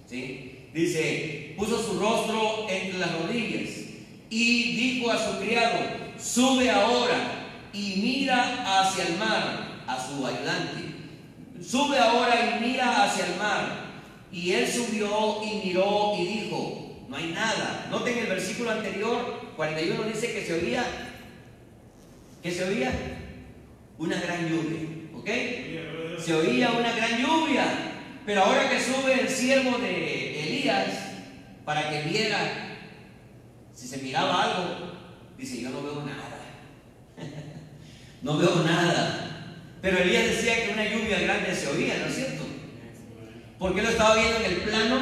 [0.09, 0.69] ¿sí?
[0.73, 3.69] Dice, puso su rostro entre las rodillas
[4.31, 5.77] y dijo a su criado,
[6.19, 10.95] sube ahora y mira hacia el mar, a su ayudante.
[11.63, 13.82] Sube ahora y mira hacia el mar
[14.33, 17.87] y él subió y miró y dijo, no hay nada.
[17.91, 20.83] Noten el versículo anterior, 41 dice que se oía,
[22.41, 22.91] que se oía
[23.99, 24.79] una gran lluvia,
[25.15, 25.29] ¿ok?
[26.19, 27.65] Se oía una gran lluvia,
[28.25, 30.87] pero ahora que sube el siervo de Elías
[31.63, 32.71] para que viera
[33.75, 34.93] si se miraba algo,
[35.37, 36.39] dice, yo no veo nada.
[38.21, 39.59] no veo nada.
[39.81, 42.42] Pero Elías decía que una lluvia grande se oía, ¿no es cierto?
[43.59, 44.97] Porque lo estaba viendo en el plano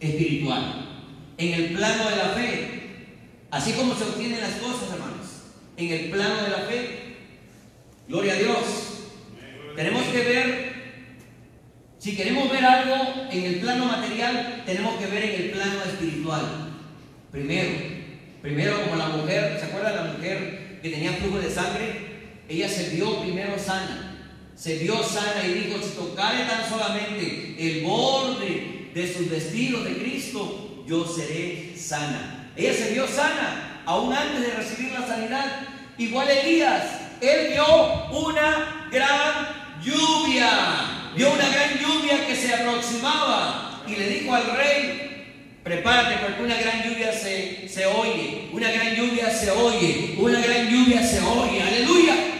[0.00, 0.86] espiritual,
[1.36, 2.70] en el plano de la fe.
[3.50, 5.26] Así como se obtienen las cosas, hermanos,
[5.76, 7.16] en el plano de la fe.
[8.08, 8.58] Gloria a Dios.
[9.76, 10.74] Tenemos que ver,
[11.98, 16.42] si queremos ver algo en el plano material, tenemos que ver en el plano espiritual.
[17.30, 17.70] Primero,
[18.40, 22.14] primero como la mujer, ¿se acuerdan la mujer que tenía flujo de sangre?
[22.48, 24.03] Ella se vio primero sana
[24.56, 29.96] se vio sana y dijo, si tocare tan solamente el borde de sus vestidos de
[29.96, 32.52] Cristo, yo seré sana.
[32.56, 35.62] Ella se vio sana, aún antes de recibir la sanidad.
[35.98, 36.84] Igual Elías,
[37.20, 44.34] él vio una gran lluvia, vio una gran lluvia que se aproximaba y le dijo
[44.34, 50.14] al rey, prepárate porque una gran lluvia se, se oye, una gran lluvia se oye,
[50.18, 52.33] una gran lluvia se oye, aleluya.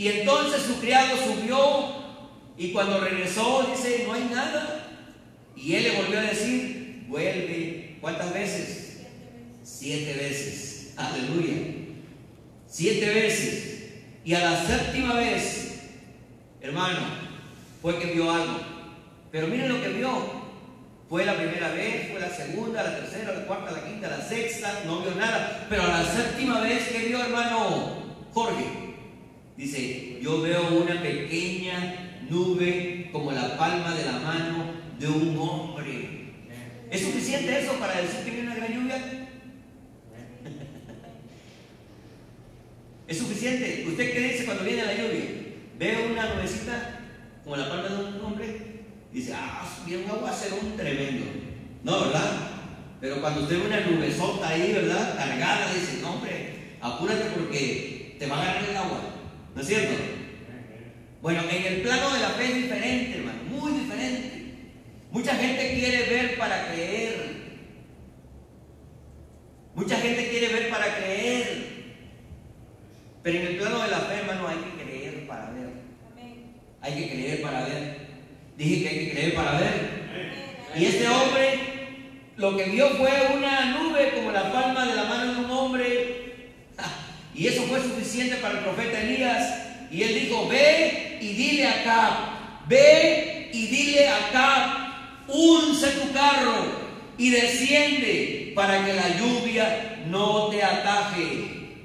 [0.00, 1.58] Y entonces su criado subió
[2.56, 4.86] y cuando regresó dice, no hay nada.
[5.54, 7.98] Y él le volvió a decir, vuelve.
[8.00, 9.00] ¿Cuántas veces?
[9.62, 10.94] Siete veces.
[10.96, 11.54] Aleluya.
[12.66, 13.90] Siete veces.
[14.24, 15.80] Y a la séptima vez,
[16.62, 17.00] hermano,
[17.82, 18.58] fue que vio algo.
[19.30, 20.40] Pero miren lo que vio.
[21.10, 24.80] Fue la primera vez, fue la segunda, la tercera, la cuarta, la quinta, la sexta,
[24.86, 25.66] no vio nada.
[25.68, 27.96] Pero a la séptima vez que vio, hermano
[28.32, 28.89] Jorge,
[29.60, 36.32] Dice, yo veo una pequeña nube como la palma de la mano de un hombre.
[36.90, 39.28] ¿Es suficiente eso para decir que viene una gran lluvia?
[43.06, 43.84] ¿Es suficiente?
[43.86, 45.24] ¿Usted qué dice cuando viene la lluvia?
[45.78, 47.00] Ve una nubecita
[47.44, 48.60] como la palma de un hombre.
[49.12, 51.26] Dice, ah, viene un un tremendo.
[51.84, 52.30] No, ¿verdad?
[52.98, 55.16] Pero cuando usted ve una nubesota ahí, ¿verdad?
[55.18, 59.09] Cargada, dice, no, hombre, apúrate porque te va a agarrar el agua.
[59.54, 59.94] ¿No es cierto?
[61.22, 64.54] Bueno, en el plano de la fe es diferente, hermano, muy diferente.
[65.10, 67.40] Mucha gente quiere ver para creer.
[69.74, 71.70] Mucha gente quiere ver para creer.
[73.22, 75.68] Pero en el plano de la fe, hermano, hay que creer para ver.
[76.80, 77.96] Hay que creer para ver.
[78.56, 80.00] Dije que hay que creer para ver.
[80.76, 81.70] Y este hombre
[82.36, 86.19] lo que vio fue una nube como la palma de la mano de un hombre.
[87.40, 89.62] Y eso fue suficiente para el profeta Elías.
[89.90, 96.66] Y él dijo, ve y dile acá, ve y dile acá, unce tu carro
[97.16, 101.78] y desciende para que la lluvia no te ataje.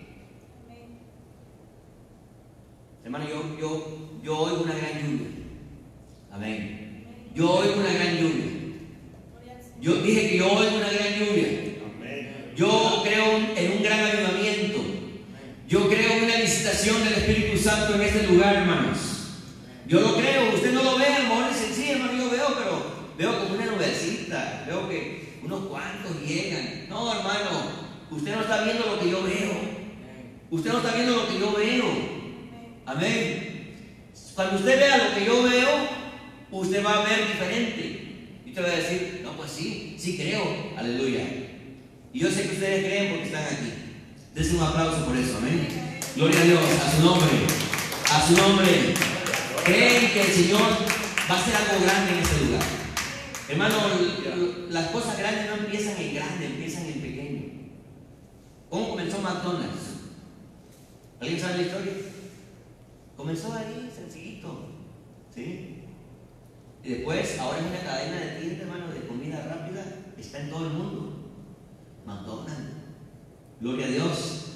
[3.06, 5.28] Hermano, yo, yo, yo oigo una gran lluvia.
[6.34, 7.32] Amén.
[7.34, 8.52] Yo oigo una gran lluvia.
[9.80, 11.48] Yo dije que yo oigo una gran lluvia.
[12.58, 14.96] Yo creo en un gran avivamiento.
[15.68, 16.16] Yo creo
[16.66, 18.98] visitación del Espíritu Santo en este lugar, hermanos.
[19.88, 20.52] Yo lo creo.
[20.52, 22.18] Usted no lo ve, a lo sencillo, hermano.
[22.18, 24.64] Yo veo, pero veo como una nubecita.
[24.66, 26.88] Veo que unos cuantos llegan.
[26.90, 27.86] No, hermano.
[28.10, 29.52] Usted no está viendo lo que yo veo.
[30.50, 31.86] Usted no está viendo lo que yo veo.
[32.88, 34.12] Amén.
[34.34, 35.88] Cuando usted vea lo que yo veo,
[36.50, 38.42] usted va a ver diferente.
[38.44, 40.74] Y usted va a decir, no, pues sí, sí creo.
[40.76, 41.26] Aleluya.
[42.12, 43.72] Y yo sé que ustedes creen porque están aquí.
[44.34, 45.95] Dense un aplauso por eso, amén.
[46.16, 47.30] Gloria a Dios, a su nombre.
[48.10, 48.94] A su nombre.
[49.66, 52.64] Creen que el Señor va a hacer algo grande en este lugar.
[53.50, 53.76] Hermano,
[54.70, 57.42] las cosas grandes no empiezan en grande, empiezan en pequeño.
[58.70, 60.04] ¿Cómo comenzó McDonald's?
[61.20, 61.94] ¿Alguien sabe la historia?
[63.18, 64.70] Comenzó ahí, sencillito.
[65.34, 65.84] ¿Sí?
[66.82, 69.84] Y después, ahora es una cadena de tiendas, hermano, de comida rápida.
[70.18, 71.26] Está en todo el mundo.
[72.06, 72.72] McDonald's.
[73.60, 74.55] Gloria a Dios.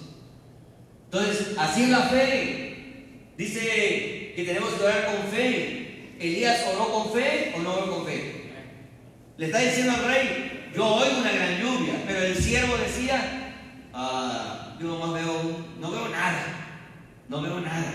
[1.12, 3.32] Entonces, así es la fe.
[3.38, 6.16] Dice que tenemos que orar con fe.
[6.20, 8.52] Elías oró con fe o no con fe.
[9.38, 13.56] Le está diciendo al rey, yo oigo una gran lluvia, pero el siervo decía,
[13.94, 16.44] ah, yo nomás veo, no veo nada,
[17.30, 17.94] no veo nada.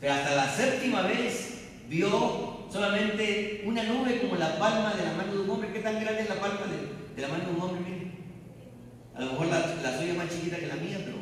[0.00, 5.32] Pero hasta la séptima vez vio solamente una nube como la palma de la mano
[5.32, 5.72] de un hombre.
[5.72, 6.60] ¿Qué tan grande es la palma
[7.14, 7.80] de, la mano de un hombre?
[7.88, 8.10] Mire.
[9.14, 9.62] A lo mejor la,
[9.96, 11.15] suya es más chiquita que la mía, pero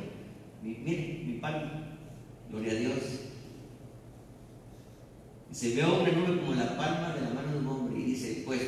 [0.69, 1.99] mire, mi palma.
[2.51, 2.99] Gloria a Dios.
[5.51, 8.01] Y se ve una nube como la palma de la mano de un hombre.
[8.01, 8.61] Y dice, pues,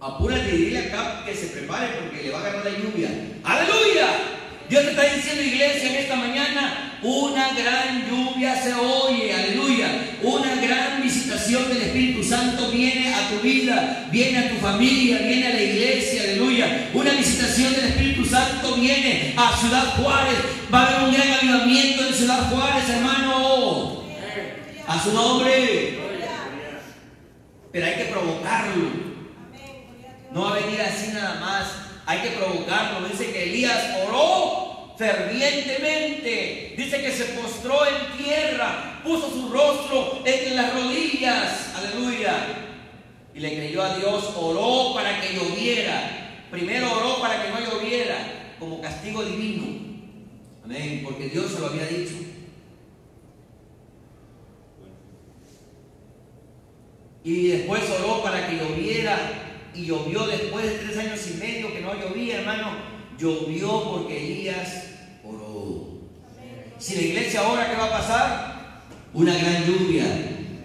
[0.00, 3.08] apúrate y dile acá que se prepare porque le va a agarrar la lluvia.
[3.44, 4.08] ¡Aleluya!
[4.68, 10.18] Dios te está diciendo, iglesia, en esta mañana, una gran lluvia se oye, aleluya.
[10.22, 15.48] Una gran visitación del Espíritu Santo viene a tu vida, viene a tu familia, viene
[15.48, 16.90] a la iglesia, aleluya.
[16.94, 20.38] Una visitación del Espíritu Santo viene a Ciudad Juárez.
[20.72, 24.04] Va a haber un gran avivamiento en Ciudad Juárez, hermano.
[24.86, 25.98] A su nombre.
[27.72, 28.90] Pero hay que provocarlo.
[30.32, 31.66] No va a venir así nada más.
[32.06, 33.08] Hay que provocarlo.
[33.08, 34.71] Dice que Elías oró
[35.02, 36.74] fervientemente.
[36.76, 41.74] Dice que se postró en tierra, puso su rostro en las rodillas.
[41.74, 42.34] Aleluya.
[43.34, 46.44] Y le creyó a Dios, oró para que lloviera.
[46.50, 49.64] Primero oró para que no lloviera, como castigo divino.
[50.64, 52.14] Amén, porque Dios se lo había dicho.
[57.24, 59.16] Y después oró para que lloviera.
[59.74, 62.76] Y llovió después de tres años y medio que no llovía, hermano.
[63.18, 64.91] Llovió porque Elías
[66.82, 68.82] si la iglesia ahora, ¿qué va a pasar?
[69.14, 70.04] Una gran lluvia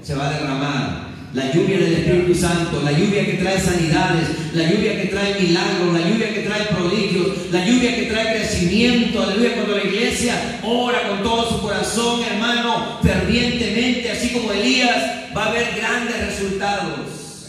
[0.01, 1.07] se va a derramar.
[1.33, 5.93] La lluvia del Espíritu Santo, la lluvia que trae sanidades, la lluvia que trae milagros,
[5.93, 9.21] la lluvia que trae prodigios, la lluvia que trae crecimiento.
[9.21, 15.45] Aleluya, cuando la iglesia ora con todo su corazón, hermano, fervientemente, así como Elías, va
[15.45, 17.45] a haber grandes resultados.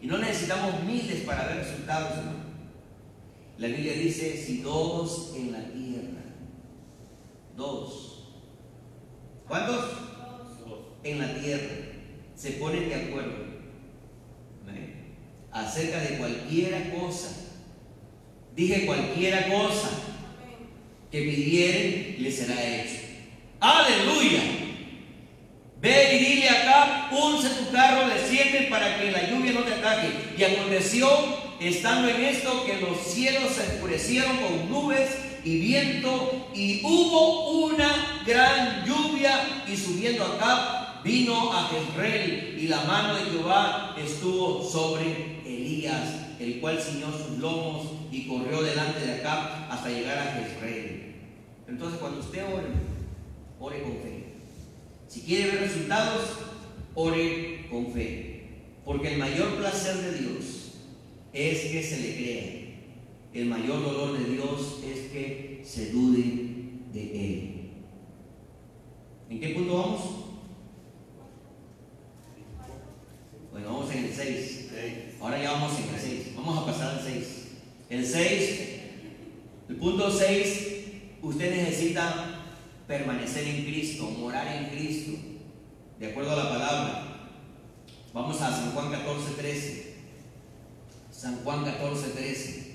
[0.00, 2.42] Y no necesitamos miles para ver resultados, hermano.
[3.58, 6.11] La Biblia dice, si dos en la tierra
[7.56, 8.24] Dos.
[9.46, 9.84] ¿Cuántos?
[10.66, 10.78] Dos.
[11.04, 11.74] En la tierra.
[12.34, 13.52] Se ponen de acuerdo.
[15.52, 17.28] Acerca de cualquiera cosa.
[18.56, 19.90] Dije cualquiera cosa
[21.10, 23.00] que pidieren, le será hecho.
[23.60, 24.40] Aleluya.
[25.80, 30.08] Ve y dile acá, unce tu carro, desciende para que la lluvia no te ataque.
[30.38, 31.08] Y aconteció,
[31.60, 35.10] estando en esto, que los cielos se oscurecieron con nubes
[35.44, 42.82] y viento, y hubo una gran lluvia, y subiendo acá vino a Jezreel, y la
[42.84, 49.14] mano de Jehová estuvo sobre Elías, el cual ciñó sus lomos y corrió delante de
[49.14, 51.14] acá hasta llegar a Jezreel.
[51.66, 52.68] Entonces, cuando usted ore,
[53.58, 54.34] ore con fe.
[55.08, 56.22] Si quiere ver resultados,
[56.94, 58.46] ore con fe.
[58.84, 60.44] Porque el mayor placer de Dios
[61.32, 62.61] es que se le crea
[63.32, 67.70] el mayor dolor de Dios es que se dude de Él.
[69.30, 70.00] ¿En qué punto vamos?
[73.50, 74.70] Bueno, vamos en el 6.
[75.20, 76.36] Ahora ya vamos en el 6.
[76.36, 77.42] Vamos a pasar al 6.
[77.88, 78.60] El 6,
[79.68, 80.68] el punto 6,
[81.22, 82.40] usted necesita
[82.86, 85.12] permanecer en Cristo, morar en Cristo,
[85.98, 87.30] de acuerdo a la palabra.
[88.12, 89.94] Vamos a San Juan 14, 13.
[91.10, 92.71] San Juan 14, 13.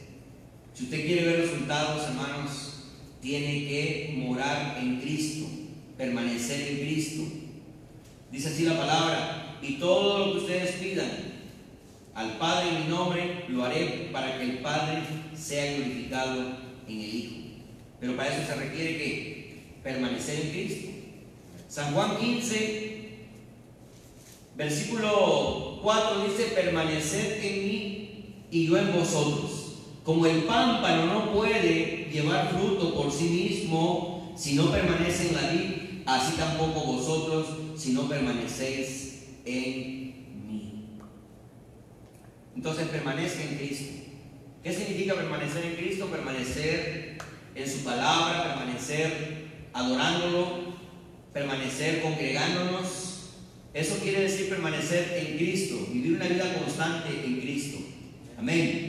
[0.78, 2.74] Si usted quiere ver resultados, hermanos,
[3.20, 5.48] tiene que morar en Cristo,
[5.98, 7.24] permanecer en Cristo.
[8.32, 11.10] Dice así la palabra, y todo lo que ustedes pidan
[12.14, 15.02] al Padre en mi nombre, lo haré para que el Padre
[15.36, 16.42] sea glorificado
[16.88, 17.36] en el Hijo.
[18.00, 20.90] Pero para eso se requiere que permanecer en Cristo.
[21.68, 23.18] San Juan 15,
[24.56, 29.57] versículo 4 dice, permanecer en mí y yo en vosotros.
[30.08, 35.50] Como el pámpano no puede llevar fruto por sí mismo si no permanece en la
[35.50, 35.72] vid,
[36.06, 40.86] así tampoco vosotros si no permanecéis en mí.
[42.56, 43.94] Entonces permanece en Cristo.
[44.64, 46.06] ¿Qué significa permanecer en Cristo?
[46.06, 47.18] Permanecer
[47.54, 50.74] en su palabra, permanecer adorándolo,
[51.34, 53.32] permanecer congregándonos.
[53.74, 57.80] Eso quiere decir permanecer en Cristo, vivir una vida constante en Cristo.
[58.40, 58.87] Amén.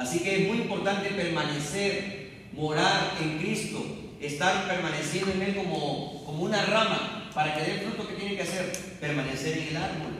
[0.00, 3.84] Así que es muy importante permanecer, morar en Cristo,
[4.18, 8.34] estar permaneciendo en Él como, como una rama para que dé el fruto que tiene
[8.34, 10.12] que hacer, permanecer en el árbol.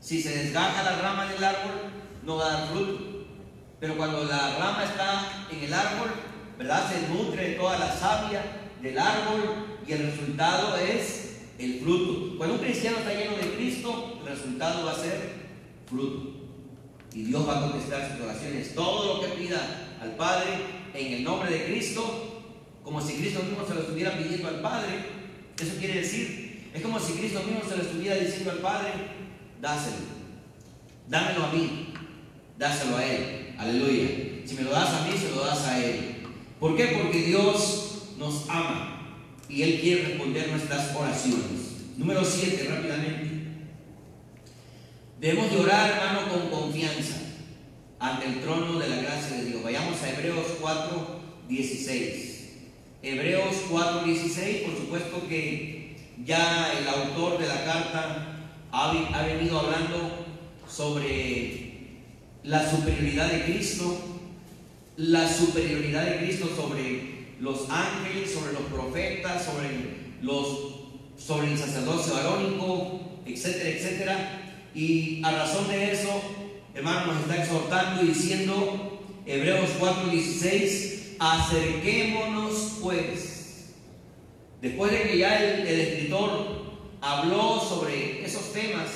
[0.00, 1.92] Si se desgaja la rama del árbol,
[2.24, 3.26] no va a dar fruto.
[3.78, 6.08] Pero cuando la rama está en el árbol,
[6.56, 6.90] ¿verdad?
[6.90, 8.40] Se nutre de toda la savia
[8.80, 12.38] del árbol y el resultado es el fruto.
[12.38, 15.32] Cuando un cristiano está lleno de Cristo, el resultado va a ser
[15.86, 16.41] fruto.
[17.14, 18.74] Y Dios va a contestar sus oraciones.
[18.74, 20.50] Todo lo que pida al Padre
[20.94, 22.42] en el nombre de Cristo,
[22.82, 25.22] como si Cristo mismo se lo estuviera pidiendo al Padre.
[25.60, 28.90] Eso quiere decir, es como si Cristo mismo se lo estuviera diciendo al Padre,
[29.60, 29.96] dáselo.
[31.08, 31.92] Dámelo a mí.
[32.58, 33.54] Dáselo a Él.
[33.58, 34.08] Aleluya.
[34.44, 36.16] Si me lo das a mí, se lo das a Él.
[36.58, 36.98] ¿Por qué?
[37.02, 41.96] Porque Dios nos ama y Él quiere responder nuestras oraciones.
[41.96, 43.31] Número 7, rápidamente.
[45.22, 47.14] Debemos de orar, hermano, con confianza
[48.00, 49.62] ante el trono de la gracia de Dios.
[49.62, 52.52] Vayamos a Hebreos 4, 16.
[53.04, 58.36] Hebreos 4, 16, por supuesto que ya el autor de la carta
[58.72, 60.26] ha, venido hablando
[60.68, 62.00] sobre
[62.42, 63.96] la superioridad de Cristo,
[64.96, 69.68] la superioridad de Cristo sobre los ángeles, sobre los profetas, sobre,
[70.20, 70.80] los,
[71.16, 74.41] sobre el sacerdocio arónico, etcétera, etcétera.
[74.74, 76.08] Y a razón de eso,
[76.74, 83.72] hermano, nos está exhortando y diciendo, Hebreos 4:16, acerquémonos pues.
[84.60, 86.62] Después de que ya el, escritor
[87.00, 88.88] habló sobre esos temas,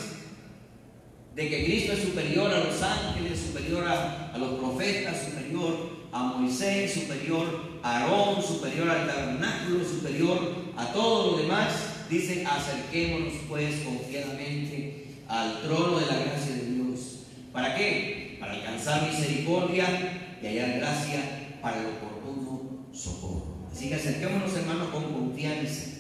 [1.35, 6.95] de que Cristo es superior a los ángeles, superior a, los profetas, superior a Moisés,
[6.95, 10.39] superior a Aarón, superior al tabernáculo, superior
[10.77, 11.73] a todo lo demás,
[12.09, 14.86] dice, acerquémonos pues confiadamente
[15.29, 17.27] al trono de la gracia de Dios.
[17.53, 18.37] ¿Para qué?
[18.39, 23.67] Para alcanzar misericordia y hallar gracia para el oportuno socorro.
[23.73, 25.99] Así que acerquémonos, hermanos, con confianza.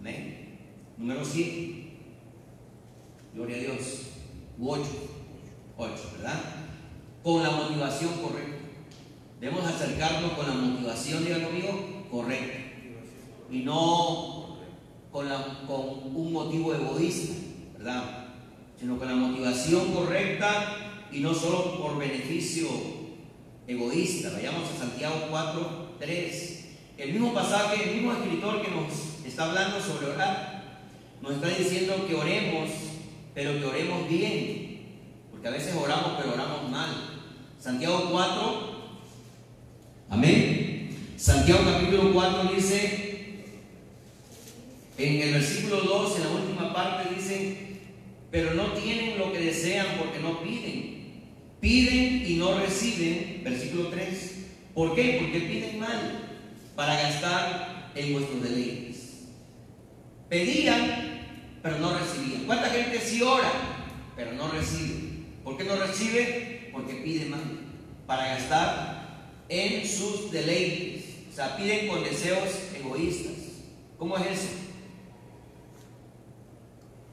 [0.00, 0.58] Amén.
[0.98, 1.92] Número 7.
[3.34, 4.02] Gloria a Dios.
[4.60, 4.82] 8.
[5.76, 6.40] 8, ¿verdad?
[7.22, 8.52] Con la motivación correcta.
[9.40, 12.58] Debemos acercarnos con la motivación, diga conmigo, correcta.
[13.50, 14.58] Y no
[15.10, 17.41] con, la, con un motivo egoísta
[18.78, 20.76] Sino con la motivación correcta
[21.10, 22.68] y no solo por beneficio
[23.66, 24.30] egoísta.
[24.34, 26.64] Vayamos a Santiago 4, 3.
[26.98, 30.80] El mismo pasaje, el mismo escritor que nos está hablando sobre orar,
[31.20, 32.70] nos está diciendo que oremos,
[33.34, 34.86] pero que oremos bien.
[35.32, 36.90] Porque a veces oramos, pero oramos mal.
[37.58, 38.92] Santiago 4,
[40.10, 40.90] amén.
[41.16, 43.44] Santiago capítulo 4 dice,
[44.98, 47.71] en el versículo 2, en la última parte, dice,
[48.32, 51.02] pero no tienen lo que desean porque no piden.
[51.60, 54.34] Piden y no reciben, versículo 3.
[54.74, 55.18] ¿Por qué?
[55.20, 56.40] Porque piden mal
[56.74, 59.28] para gastar en vuestros deleites.
[60.30, 62.44] Pedían, pero no recibían.
[62.46, 63.52] ¿Cuánta gente sí ora,
[64.16, 65.26] pero no recibe?
[65.44, 66.70] ¿Por qué no recibe?
[66.72, 67.42] Porque pide mal
[68.06, 71.04] para gastar en sus deleites.
[71.30, 73.34] O sea, piden con deseos egoístas.
[73.98, 74.61] ¿Cómo es eso?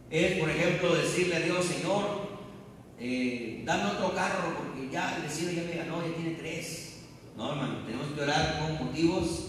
[0.09, 2.29] Es, por ejemplo, decirle a Dios, Señor,
[2.99, 7.03] eh, dame otro carro porque ya el vecino ya me ganó, ya tiene tres.
[7.37, 9.47] No, hermano, tenemos que orar con motivos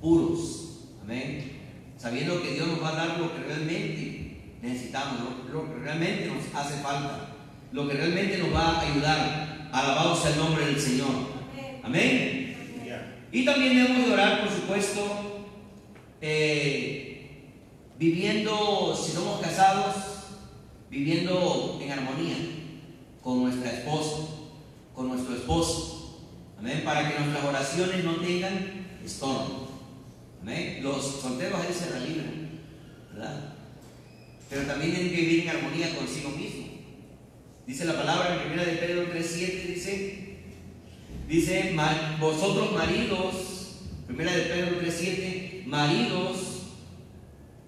[0.00, 0.88] puros.
[1.02, 1.60] Amén.
[1.96, 5.20] Sabiendo que Dios nos va a dar lo que realmente necesitamos,
[5.52, 7.28] lo, que realmente nos hace falta,
[7.72, 9.70] lo que realmente nos va a ayudar.
[9.72, 11.10] Alabado sea el nombre del Señor.
[11.82, 12.42] Amén.
[13.30, 15.46] Y también debemos de orar, por supuesto,
[16.20, 17.11] eh,
[17.98, 19.94] viviendo, si somos casados,
[20.90, 22.36] viviendo en armonía
[23.22, 24.28] con nuestra esposa,
[24.94, 26.20] con nuestro esposo.
[26.58, 26.82] Amén.
[26.84, 29.68] Para que nuestras oraciones no tengan estorbo.
[30.40, 30.80] Amén.
[30.82, 32.60] Los solteros ahí se relibran,
[33.12, 33.54] ¿verdad?
[34.50, 36.66] Pero también tienen que vivir en armonía consigo mismo.
[37.66, 40.38] Dice la palabra en 1 de Pedro 3.7, dice,
[41.28, 41.76] dice,
[42.20, 43.78] vosotros maridos,
[44.08, 46.51] 1 de Pedro 3.7, maridos,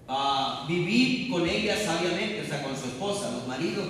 [0.07, 3.31] uh, vivid con ella sabiamente, o sea, con su esposa.
[3.31, 3.85] Los maridos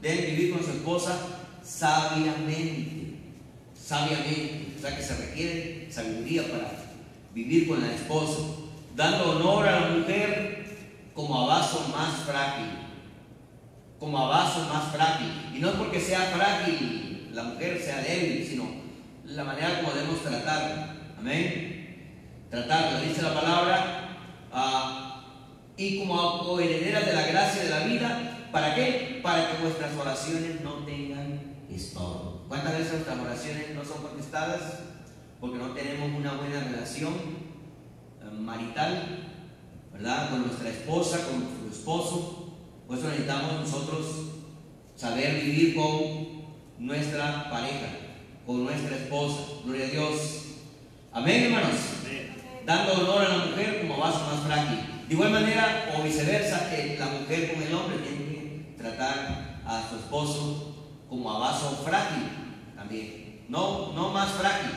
[0.00, 1.18] deben vivir con su esposa
[1.62, 3.18] sabiamente,
[3.74, 4.74] sabiamente.
[4.76, 6.72] O sea, que se requiere sabiduría para
[7.34, 8.38] vivir con la esposa,
[8.96, 10.50] dando honor a la mujer
[11.14, 12.70] como a vaso más frágil,
[13.98, 15.28] como a vaso más frágil.
[15.54, 18.64] Y no es porque sea frágil la mujer, sea débil, sino
[19.24, 20.96] la manera como debemos tratarla.
[21.18, 22.46] Amén.
[22.50, 24.08] Tratarla, dice la palabra,
[24.52, 25.09] ah,
[25.80, 29.20] y como herederas de la gracia de la vida, ¿para qué?
[29.22, 32.44] Para que vuestras oraciones no tengan estorbo.
[32.48, 34.60] ¿Cuántas veces nuestras oraciones no son contestadas?
[35.40, 39.30] porque no tenemos una buena relación eh, marital,
[39.92, 40.30] ¿verdad?
[40.30, 42.52] Con nuestra esposa, con nuestro esposo.
[42.86, 44.06] Por eso necesitamos nosotros
[44.96, 46.42] saber vivir con
[46.78, 47.88] nuestra pareja,
[48.46, 49.38] con nuestra esposa.
[49.64, 50.44] Gloria a Dios.
[51.12, 51.76] Amén, hermanos.
[52.66, 54.89] Dando honor a la mujer como vaso más frágil.
[55.10, 59.82] De igual manera, o viceversa, que la mujer con el hombre tiene que tratar a
[59.90, 62.28] su esposo como a vaso frágil
[62.76, 63.44] también.
[63.48, 64.70] No, no más frágil,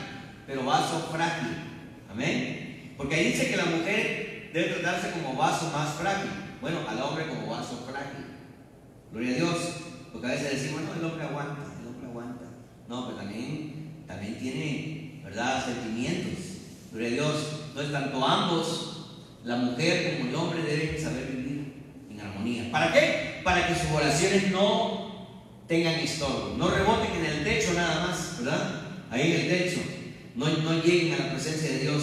[0.44, 1.54] pero vaso frágil.
[2.10, 2.94] Amén.
[2.96, 6.32] Porque ahí dice que la mujer debe tratarse como vaso más frágil.
[6.60, 8.26] Bueno, al hombre como vaso frágil.
[9.12, 9.58] Gloria a Dios.
[10.10, 12.46] Porque a veces decimos, no, el hombre aguanta, el hombre aguanta.
[12.88, 16.44] No, pero también, también tiene, ¿verdad?, sentimientos.
[16.90, 17.34] Gloria a Dios.
[17.68, 18.93] Entonces, tanto ambos,
[19.44, 21.74] la mujer como el hombre, deben saber vivir
[22.10, 22.70] en armonía.
[22.72, 23.40] ¿Para qué?
[23.44, 25.04] Para que sus oraciones no
[25.68, 28.82] tengan estorbo, no reboten en el techo nada más, ¿verdad?
[29.10, 29.80] Ahí en el techo
[30.34, 32.02] no, lleguen a la presencia de Dios.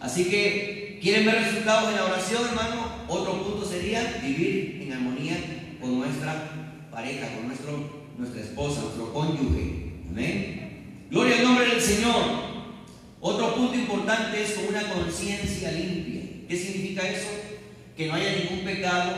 [0.00, 3.04] Así que, ¿quieren ver resultados en la oración, hermano?
[3.08, 5.36] Otro punto sería vivir en armonía
[5.80, 6.50] con nuestra
[6.90, 9.92] pareja, con nuestro, nuestra esposa, nuestro cónyuge.
[10.10, 11.06] Amén.
[11.10, 12.50] Gloria al nombre del Señor.
[13.20, 16.19] Otro punto importante es con una conciencia limpia.
[16.50, 17.28] ¿Qué significa eso?
[17.96, 19.14] Que no haya ningún pecado,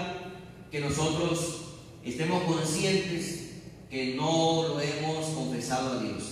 [0.71, 1.63] que nosotros
[2.05, 3.53] estemos conscientes
[3.91, 6.25] que no lo hemos confesado a Dios.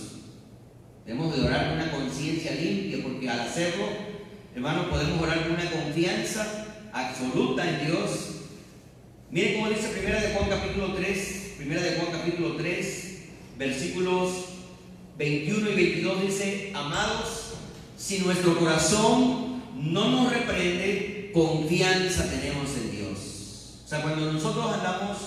[1.03, 3.85] Debemos de orar con una conciencia limpia, porque al hacerlo,
[4.53, 8.09] hermano, podemos orar con una confianza absoluta en Dios.
[9.31, 13.17] Miren cómo dice Primera de Juan capítulo 3, Primera de Juan capítulo 3,
[13.57, 14.29] versículos
[15.17, 17.53] 21 y 22 dice, amados,
[17.97, 19.40] si nuestro corazón
[19.81, 23.81] no nos reprende, confianza tenemos en Dios.
[23.83, 25.17] O sea, cuando nosotros andamos,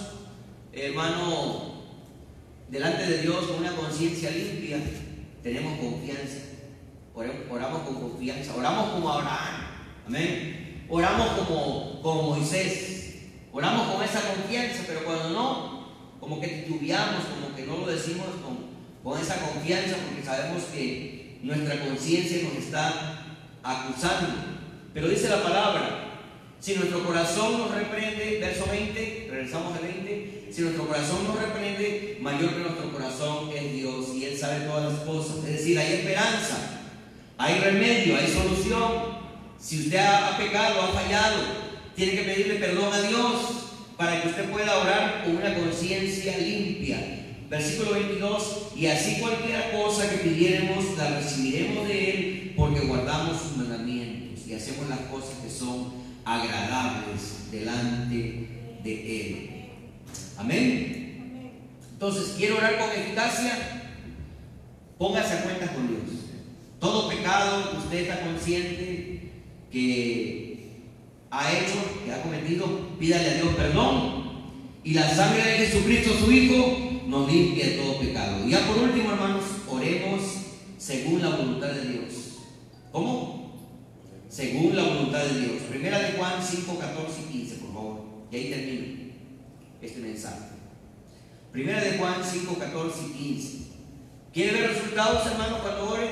[0.73, 1.75] hermano,
[2.69, 4.79] delante de Dios con una conciencia limpia,
[5.43, 6.39] tenemos confianza.
[7.15, 8.55] Oramos con confianza.
[8.57, 9.67] Oramos como Abraham.
[10.07, 10.87] Amén.
[10.89, 13.17] Oramos como, como Moisés.
[13.53, 15.89] Oramos con esa confianza, pero cuando no,
[16.19, 18.59] como que titubeamos, como que no lo decimos con,
[19.03, 23.14] con esa confianza, porque sabemos que nuestra conciencia nos está
[23.65, 24.29] acusando.
[24.93, 26.05] Pero dice la palabra,
[26.61, 32.19] si nuestro corazón nos reprende, verso 20, regresamos al 20, si nuestro corazón nos reprende,
[32.21, 35.39] mayor que nuestro corazón es Dios y Él sabe todas las cosas.
[35.39, 36.81] Es decir, hay esperanza,
[37.39, 39.25] hay remedio, hay solución.
[39.59, 41.39] Si usted ha, pecado, ha fallado,
[41.97, 43.41] tiene que pedirle perdón a Dios
[43.97, 47.24] para que usted pueda orar con una conciencia limpia.
[47.49, 53.57] Versículo 22, y así cualquier cosa que pidiéramos la recibiremos de Él porque guardamos sus
[53.59, 55.92] mandamientos y hacemos las cosas que son
[56.24, 58.49] agradables delante
[58.82, 59.51] de Él.
[60.36, 61.53] Amén.
[61.92, 63.82] Entonces, quiero orar con eficacia.
[64.99, 66.03] Póngase a cuenta con Dios.
[66.80, 69.32] Todo pecado que usted está consciente
[69.70, 70.70] que
[71.30, 71.74] ha hecho,
[72.05, 74.24] que ha cometido, pídale a Dios perdón.
[74.84, 78.47] Y la sangre de Jesucristo, su Hijo, nos limpia de todo pecado.
[78.47, 80.23] Y ya por último, hermanos, oremos
[80.79, 82.13] según la voluntad de Dios.
[82.93, 83.45] ¿Cómo?
[84.35, 85.63] según la voluntad de Dios.
[85.71, 88.05] Primera de Juan 5, 14 y 15, por favor.
[88.33, 89.13] Y ahí termino
[89.81, 90.47] este mensaje.
[91.53, 93.59] Primera de Juan 5, 14 y 15.
[94.33, 96.11] ¿Quiere ver resultados, hermano, cuando ore?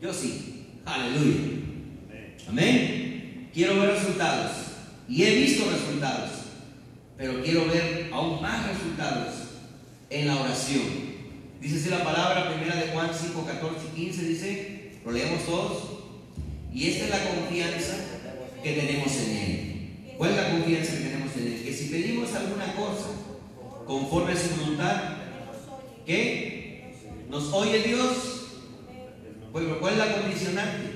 [0.00, 0.80] Yo sí.
[0.86, 1.60] Aleluya.
[2.48, 3.50] Amén.
[3.52, 4.52] Quiero ver resultados.
[5.06, 6.30] Y he visto resultados.
[7.18, 9.43] Pero quiero ver aún más resultados
[10.14, 10.82] en la oración.
[11.60, 15.82] Dice así la palabra, primera de Juan 5, 14 y 15, dice, lo leemos todos.
[16.72, 17.96] Y esta es la confianza
[18.62, 20.14] que tenemos en Él.
[20.16, 21.62] ¿Cuál es la confianza que tenemos en Él?
[21.64, 23.08] Que si pedimos alguna cosa
[23.86, 25.02] conforme a su voluntad,
[26.06, 26.94] ¿qué?
[27.28, 28.60] ¿Nos oye Dios?
[29.52, 30.90] ¿Cuál es la condicionante?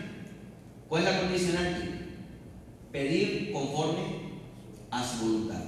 [0.89, 1.89] ¿Cuál es la condicionante?
[2.93, 4.03] Pedir conforme
[4.91, 5.63] a su voluntad.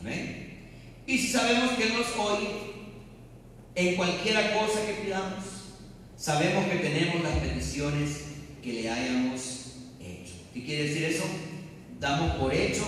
[0.00, 0.45] ¿Amén?
[1.06, 2.48] Y si sabemos que nos oye
[3.74, 5.44] en cualquiera cosa que pidamos,
[6.16, 8.24] sabemos que tenemos las peticiones
[8.62, 10.32] que le hayamos hecho.
[10.52, 11.24] ¿Qué quiere decir eso?
[12.00, 12.84] Damos por hecho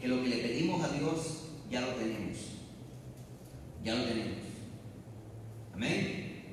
[0.00, 2.38] que lo que le pedimos a Dios ya lo tenemos.
[3.82, 4.38] Ya lo tenemos.
[5.72, 6.44] Amén.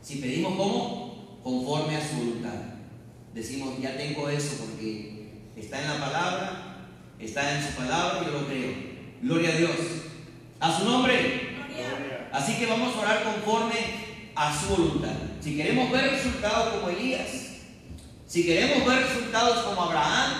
[0.00, 2.54] Si pedimos como conforme a su voluntad.
[3.34, 6.88] Decimos, ya tengo eso porque está en la palabra,
[7.18, 8.72] está en su palabra, yo lo creo.
[9.22, 10.05] Gloria a Dios.
[10.60, 11.56] A su nombre.
[12.32, 13.76] Así que vamos a orar conforme
[14.34, 15.14] a su voluntad.
[15.40, 17.30] Si queremos ver resultados como Elías,
[18.26, 20.32] si queremos ver resultados como Abraham,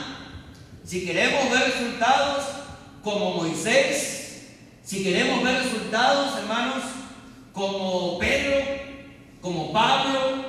[0.85, 2.45] si queremos ver resultados
[3.03, 4.47] como Moisés,
[4.85, 6.83] si queremos ver resultados, hermanos,
[7.53, 8.65] como Pedro,
[9.41, 10.45] como Pablo,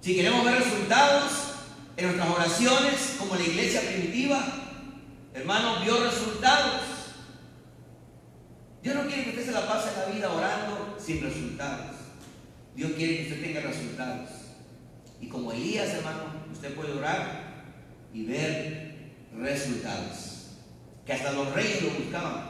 [0.00, 1.32] si queremos ver resultados
[1.96, 4.44] en nuestras oraciones, como la iglesia primitiva,
[5.34, 6.97] hermanos, vio resultados.
[8.88, 11.94] Dios no quiere que usted se la pase la vida orando sin resultados.
[12.74, 14.30] Dios quiere que usted tenga resultados.
[15.20, 17.66] Y como Elías, hermano, usted puede orar
[18.14, 20.54] y ver resultados.
[21.04, 22.44] Que hasta los reyes lo buscaban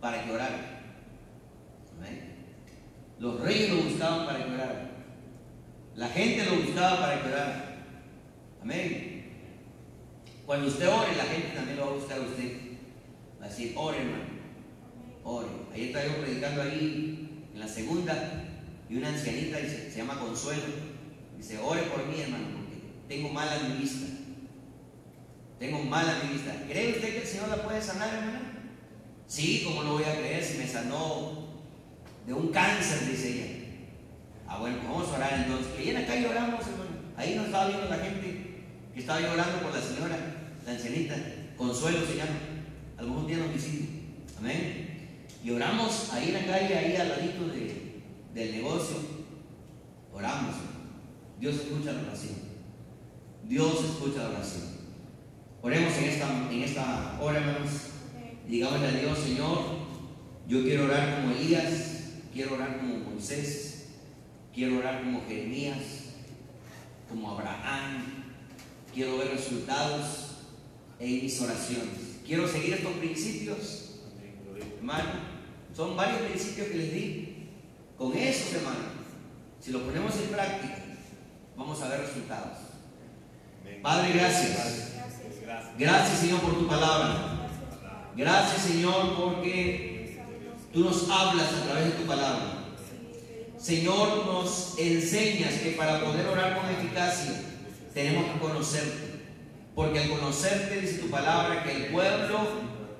[0.00, 0.82] para que orara.
[1.96, 2.34] Amén.
[3.20, 4.90] Los reyes lo buscaban para que orara.
[5.94, 7.84] La gente lo buscaba para que orara.
[8.60, 9.32] Amén.
[10.44, 12.56] Cuando usted ore, la gente también lo va a buscar a usted.
[13.40, 14.41] Va a decir, ore, hermano.
[15.24, 15.48] Ore.
[15.72, 18.44] Ahí está yo predicando ahí en la segunda
[18.88, 20.62] y una ancianita dice, se llama Consuelo.
[21.38, 22.76] Dice, ore por mí, hermano, porque
[23.08, 24.06] tengo mala mi vista.
[25.58, 26.52] Tengo mala mi vista.
[26.68, 28.40] ¿Cree usted que el Señor la puede sanar, hermano?
[29.26, 31.48] Sí, ¿cómo lo voy a creer si me sanó
[32.26, 33.66] de un cáncer, dice ella?
[34.46, 35.72] Ah, bueno, vamos a orar entonces.
[35.72, 36.90] Que en acá lloramos, hermano.
[37.16, 40.18] Ahí nos estaba viendo la gente que estaba llorando por la señora,
[40.66, 41.16] la ancianita.
[41.56, 42.38] Consuelo se llama.
[42.98, 43.86] Algún día nos visita.
[44.38, 44.91] Amén.
[45.44, 48.02] Y oramos ahí en la calle, ahí al ladito de,
[48.34, 48.96] del negocio.
[50.12, 50.54] Oramos.
[51.40, 52.34] Dios escucha la oración.
[53.48, 54.62] Dios escucha la oración.
[55.60, 57.70] Oremos en esta, en esta hora, hermanos.
[58.46, 59.58] Digámosle a Dios, Señor,
[60.46, 63.88] yo quiero orar como Elías, quiero orar como Moisés,
[64.54, 65.78] quiero orar como Jeremías,
[67.08, 68.04] como Abraham.
[68.92, 70.36] Quiero ver resultados
[70.98, 72.20] en mis oraciones.
[72.26, 74.00] Quiero seguir estos principios,
[74.78, 75.31] hermano.
[75.74, 77.48] Son varios principios que les di.
[77.96, 79.02] Con esos, hermano,
[79.60, 80.78] si los ponemos en práctica,
[81.56, 82.58] vamos a ver resultados.
[83.82, 84.92] Padre, gracias.
[85.78, 87.48] Gracias, Señor, por tu palabra.
[88.16, 90.20] Gracias, Señor, porque
[90.72, 92.58] tú nos hablas a través de tu palabra.
[93.56, 97.40] Señor, nos enseñas que para poder orar con eficacia
[97.94, 99.12] tenemos que conocerte.
[99.74, 102.40] Porque al conocerte, dice tu palabra, que el pueblo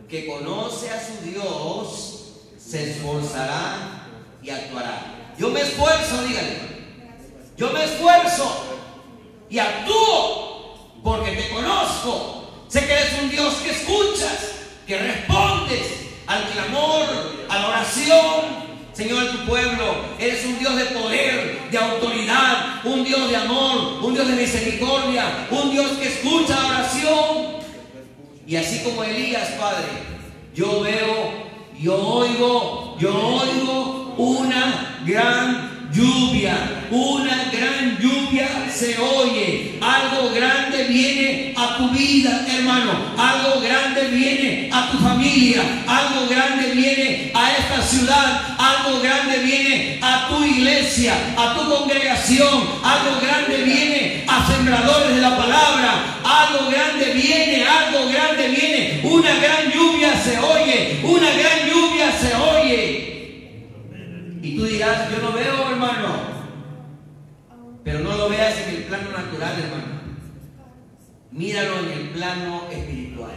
[0.09, 2.22] que conoce a su Dios
[2.73, 4.07] se esforzará
[4.43, 5.03] y actuará.
[5.39, 6.57] Yo me esfuerzo, dígale.
[7.55, 8.65] Yo me esfuerzo
[9.51, 12.65] y actúo porque te conozco.
[12.69, 14.53] Sé que eres un Dios que escuchas,
[14.87, 15.83] que respondes
[16.27, 17.03] al clamor,
[17.51, 18.63] a la oración,
[18.95, 24.15] Señor, tu pueblo, eres un Dios de poder, de autoridad, un Dios de amor, un
[24.15, 27.53] Dios de misericordia, un Dios que escucha la oración.
[28.47, 29.89] Y así como Elías, Padre,
[30.55, 31.52] yo veo,
[31.83, 39.79] yo oigo, yo oigo una gran lluvia, una gran lluvia se oye.
[39.81, 42.93] Algo grande viene a tu vida, hermano.
[43.19, 45.63] Algo grande viene a tu familia.
[45.87, 48.57] Algo grande viene a esta ciudad.
[48.59, 52.63] Algo grande viene a tu iglesia, a tu congregación.
[52.83, 56.21] Algo grande viene a sembradores de la palabra.
[56.25, 59.01] Algo grande viene, algo grande viene.
[59.03, 61.01] Una gran lluvia se oye.
[61.03, 61.52] Una gran
[62.11, 63.69] se oye.
[64.43, 66.33] Y tú dirás, yo lo veo, hermano.
[67.85, 70.03] Pero no lo veas en el plano natural, hermano.
[71.31, 73.31] Míralo en el plano espiritual.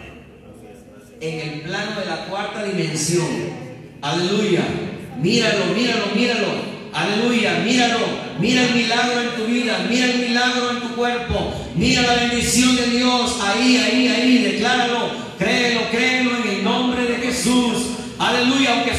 [1.22, 3.28] En el plano de la cuarta dimensión.
[4.02, 4.62] Aleluya.
[5.22, 6.48] Míralo, míralo, míralo.
[6.94, 8.26] Aleluya, míralo.
[8.40, 12.76] Mira el milagro en tu vida, mira el milagro en tu cuerpo, mira la bendición
[12.76, 15.10] de Dios ahí, ahí, ahí, decláralo,
[15.40, 17.92] créelo, créelo en el nombre de Jesús.
[18.20, 18.94] Aleluya, aunque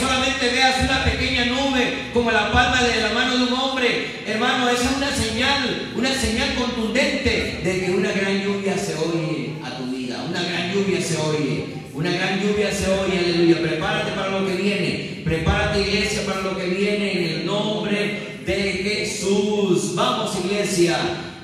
[0.76, 4.90] veas una pequeña nube como la palma de la mano de un hombre, hermano, esa
[4.90, 9.84] es una señal, una señal contundente de que una gran lluvia se oye a tu
[9.84, 11.76] vida, una gran lluvia se oye.
[11.94, 13.62] Una gran lluvia se oye, aleluya.
[13.62, 15.22] Prepárate para lo que viene.
[15.24, 19.94] Prepárate, iglesia, para lo que viene en el nombre de Jesús.
[19.94, 20.98] Vamos, iglesia.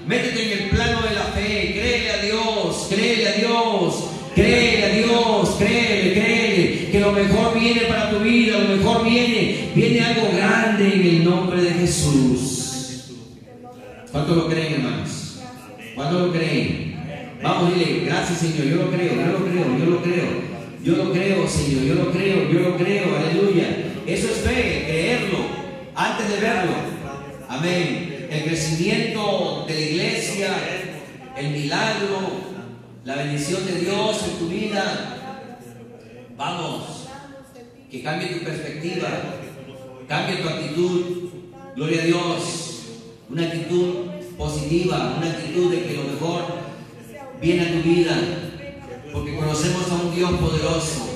[0.06, 0.81] Métete en el plano
[8.62, 9.70] Lo mejor viene.
[9.74, 13.12] Viene algo grande en el nombre de Jesús.
[14.10, 15.40] ¿Cuánto lo creen, hermanos?
[15.94, 16.92] ¿Cuánto lo creen?
[17.42, 20.52] Vamos, dile, gracias Señor, yo lo creo, yo lo creo, yo lo creo.
[20.84, 23.66] Yo lo creo, Señor, yo lo creo, yo lo creo, aleluya.
[24.06, 25.38] Eso es fe, creerlo,
[25.94, 26.72] antes de verlo.
[27.48, 28.28] Amén.
[28.30, 30.48] El crecimiento de la iglesia,
[31.36, 32.18] el milagro,
[33.04, 35.48] la bendición de Dios en tu vida.
[36.36, 37.01] Vamos,
[37.92, 39.06] que cambie tu perspectiva,
[40.08, 41.28] cambie tu actitud.
[41.76, 42.84] Gloria a Dios.
[43.28, 44.06] Una actitud
[44.38, 46.42] positiva, una actitud de que lo mejor
[47.38, 48.16] viene a tu vida,
[49.12, 51.06] porque conocemos a un Dios poderoso,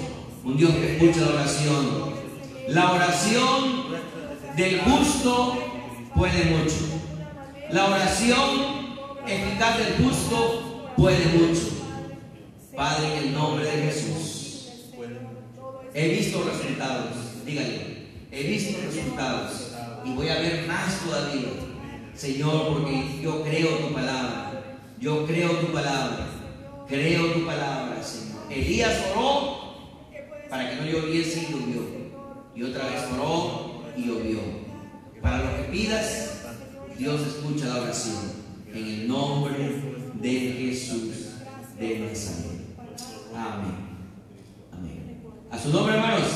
[0.45, 1.87] un Dios que escucha la oración.
[2.68, 3.85] La oración
[4.55, 5.59] del justo
[6.14, 6.77] puede mucho.
[7.70, 8.51] La oración
[9.27, 11.70] eficaz del justo puede mucho.
[12.77, 14.36] Padre, en el nombre de Jesús,
[15.97, 17.14] he visto resultados.
[17.47, 19.72] Dígale, he visto resultados
[20.05, 21.49] y voy a ver más todavía.
[22.14, 24.62] Señor, porque yo creo tu palabra.
[25.01, 26.28] Yo creo tu palabra.
[26.86, 28.42] Creo tu palabra, Señor.
[28.51, 29.57] Elías oró
[30.51, 31.82] para que no lloviese y llovió.
[32.55, 34.40] Y otra vez oró y llovió.
[35.22, 36.42] Para lo que pidas,
[36.99, 38.47] Dios escucha la oración.
[38.72, 39.57] En el nombre
[40.14, 41.32] de Jesús
[41.78, 42.61] de Nazaret.
[43.34, 43.86] Amén.
[45.57, 46.28] A su nombre, hermanos.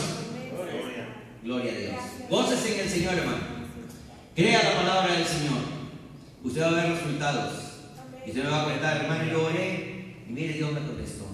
[1.42, 1.94] Gloria a Dios.
[2.30, 3.38] Gócese en el Señor, hermano.
[4.34, 5.58] Crea la palabra del Señor.
[6.42, 7.52] Usted va a ver resultados.
[8.24, 11.26] Y usted me va a contar, hermano, yo oré y mire, Dios me contestó.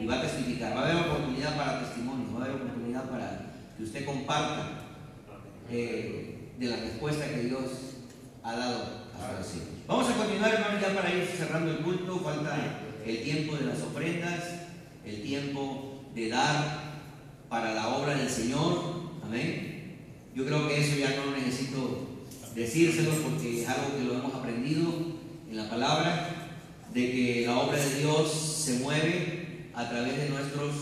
[0.00, 0.74] Y va a testificar.
[0.74, 3.40] Va a haber oportunidad para testimonio, va a haber oportunidad para
[3.76, 4.70] que usted comparta
[5.70, 7.64] eh, de la respuesta que Dios
[8.44, 9.64] ha dado a su oración.
[9.86, 12.18] Vamos a continuar, hermano, ya para ir cerrando el culto.
[12.18, 14.42] Falta el tiempo de las ofrendas,
[15.04, 16.85] el tiempo de dar
[17.48, 19.10] para la obra del Señor.
[19.24, 19.98] Amén.
[20.34, 22.06] Yo creo que eso ya no necesito
[22.54, 24.92] decírselo porque es algo que lo hemos aprendido
[25.48, 26.50] en la palabra
[26.92, 30.74] de que la obra de Dios se mueve a través de nuestros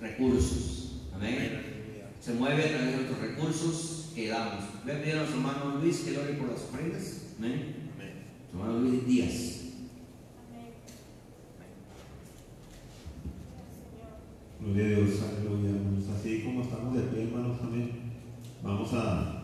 [0.00, 1.02] recursos.
[1.14, 1.74] Amén.
[2.20, 4.64] Se mueve a través de nuestros recursos que damos.
[4.84, 7.22] Voy a pedir a nuestro hermano Luis que ore por las ofrendas.
[7.38, 7.74] Amén.
[8.52, 9.63] hermano Luis Díaz.
[14.64, 15.70] Gloria a Dios, aleluya,
[16.14, 17.90] Así como estamos de pie, hermanos, amén.
[18.62, 19.40] Vamos a,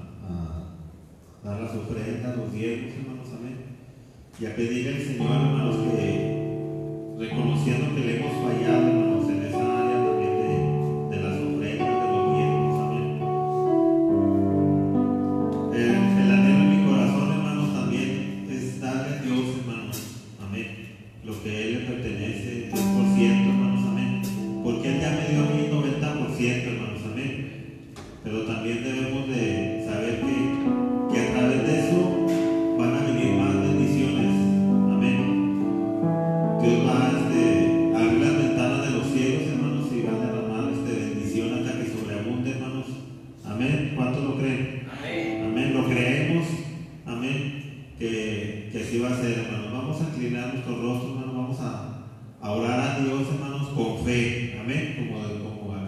[1.44, 3.70] dar las ofrendas, los diezmos, hermanos, amén
[4.40, 9.28] y a pedirle al Señor, hermanos, que reconociendo que le hemos fallado, hermanos,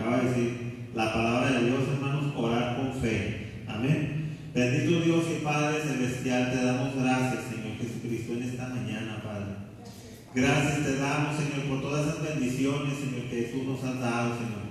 [0.02, 3.62] acaba de decir la palabra de Dios, hermanos, orar con fe.
[3.68, 4.36] Amén.
[4.52, 9.62] Bendito Dios y Padre Celestial, te damos gracias, Señor Jesucristo, en esta mañana, Padre.
[10.34, 14.66] Gracias te damos, Señor, por todas esas bendiciones, Señor, que tú nos has dado, Señor.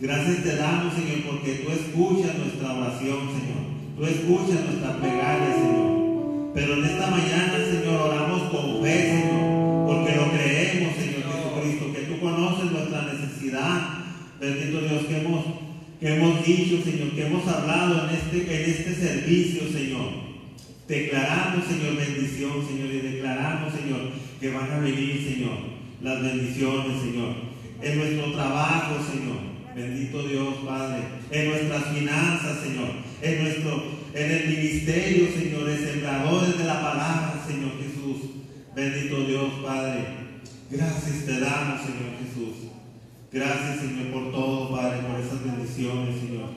[0.00, 3.62] Gracias te damos, Señor, porque tú escuchas nuestra oración, Señor.
[3.96, 6.50] Tú escuchas nuestra plegaria, Señor.
[6.54, 12.02] Pero en esta mañana, Señor, oramos con fe, Señor, porque lo creemos, Señor Jesucristo, que
[12.08, 13.99] tú conoces nuestra necesidad
[14.40, 15.44] bendito Dios, que hemos,
[16.00, 20.30] que hemos dicho, Señor, que hemos hablado en este, en este servicio, Señor.
[20.88, 24.10] Declaramos, Señor, bendición, Señor, y declaramos, Señor,
[24.40, 25.58] que van a venir, Señor,
[26.02, 27.34] las bendiciones, Señor,
[27.82, 29.50] en nuestro trabajo, Señor.
[29.74, 32.90] Bendito Dios, Padre, en nuestras finanzas, Señor,
[33.22, 38.30] en nuestro, en el ministerio, Señor, de sembradores de la palabra, Señor Jesús.
[38.74, 40.04] Bendito Dios, Padre.
[40.70, 42.69] Gracias te damos, Señor Jesús.
[43.32, 46.50] Gracias, Señor, por todo, Padre, por esas bendiciones, Señor.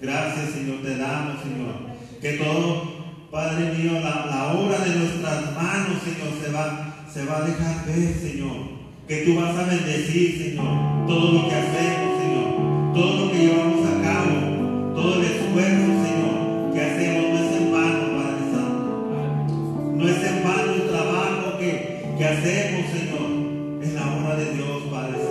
[0.00, 1.74] Gracias, Señor, te damos, Señor.
[2.22, 7.38] Que todo, Padre mío, la, la obra de nuestras manos, Señor, se va, se va
[7.38, 8.78] a dejar ver, Señor.
[9.08, 12.94] Que tú vas a bendecir, Señor, todo lo que hacemos, Señor.
[12.94, 17.72] Todo lo que llevamos a cabo, todo el esfuerzo, Señor, que hacemos no es en
[17.72, 19.94] vano, Padre Santo.
[19.96, 23.82] No es en vano el trabajo que, que hacemos, Señor.
[23.82, 25.29] Es la obra de Dios, Padre Santo.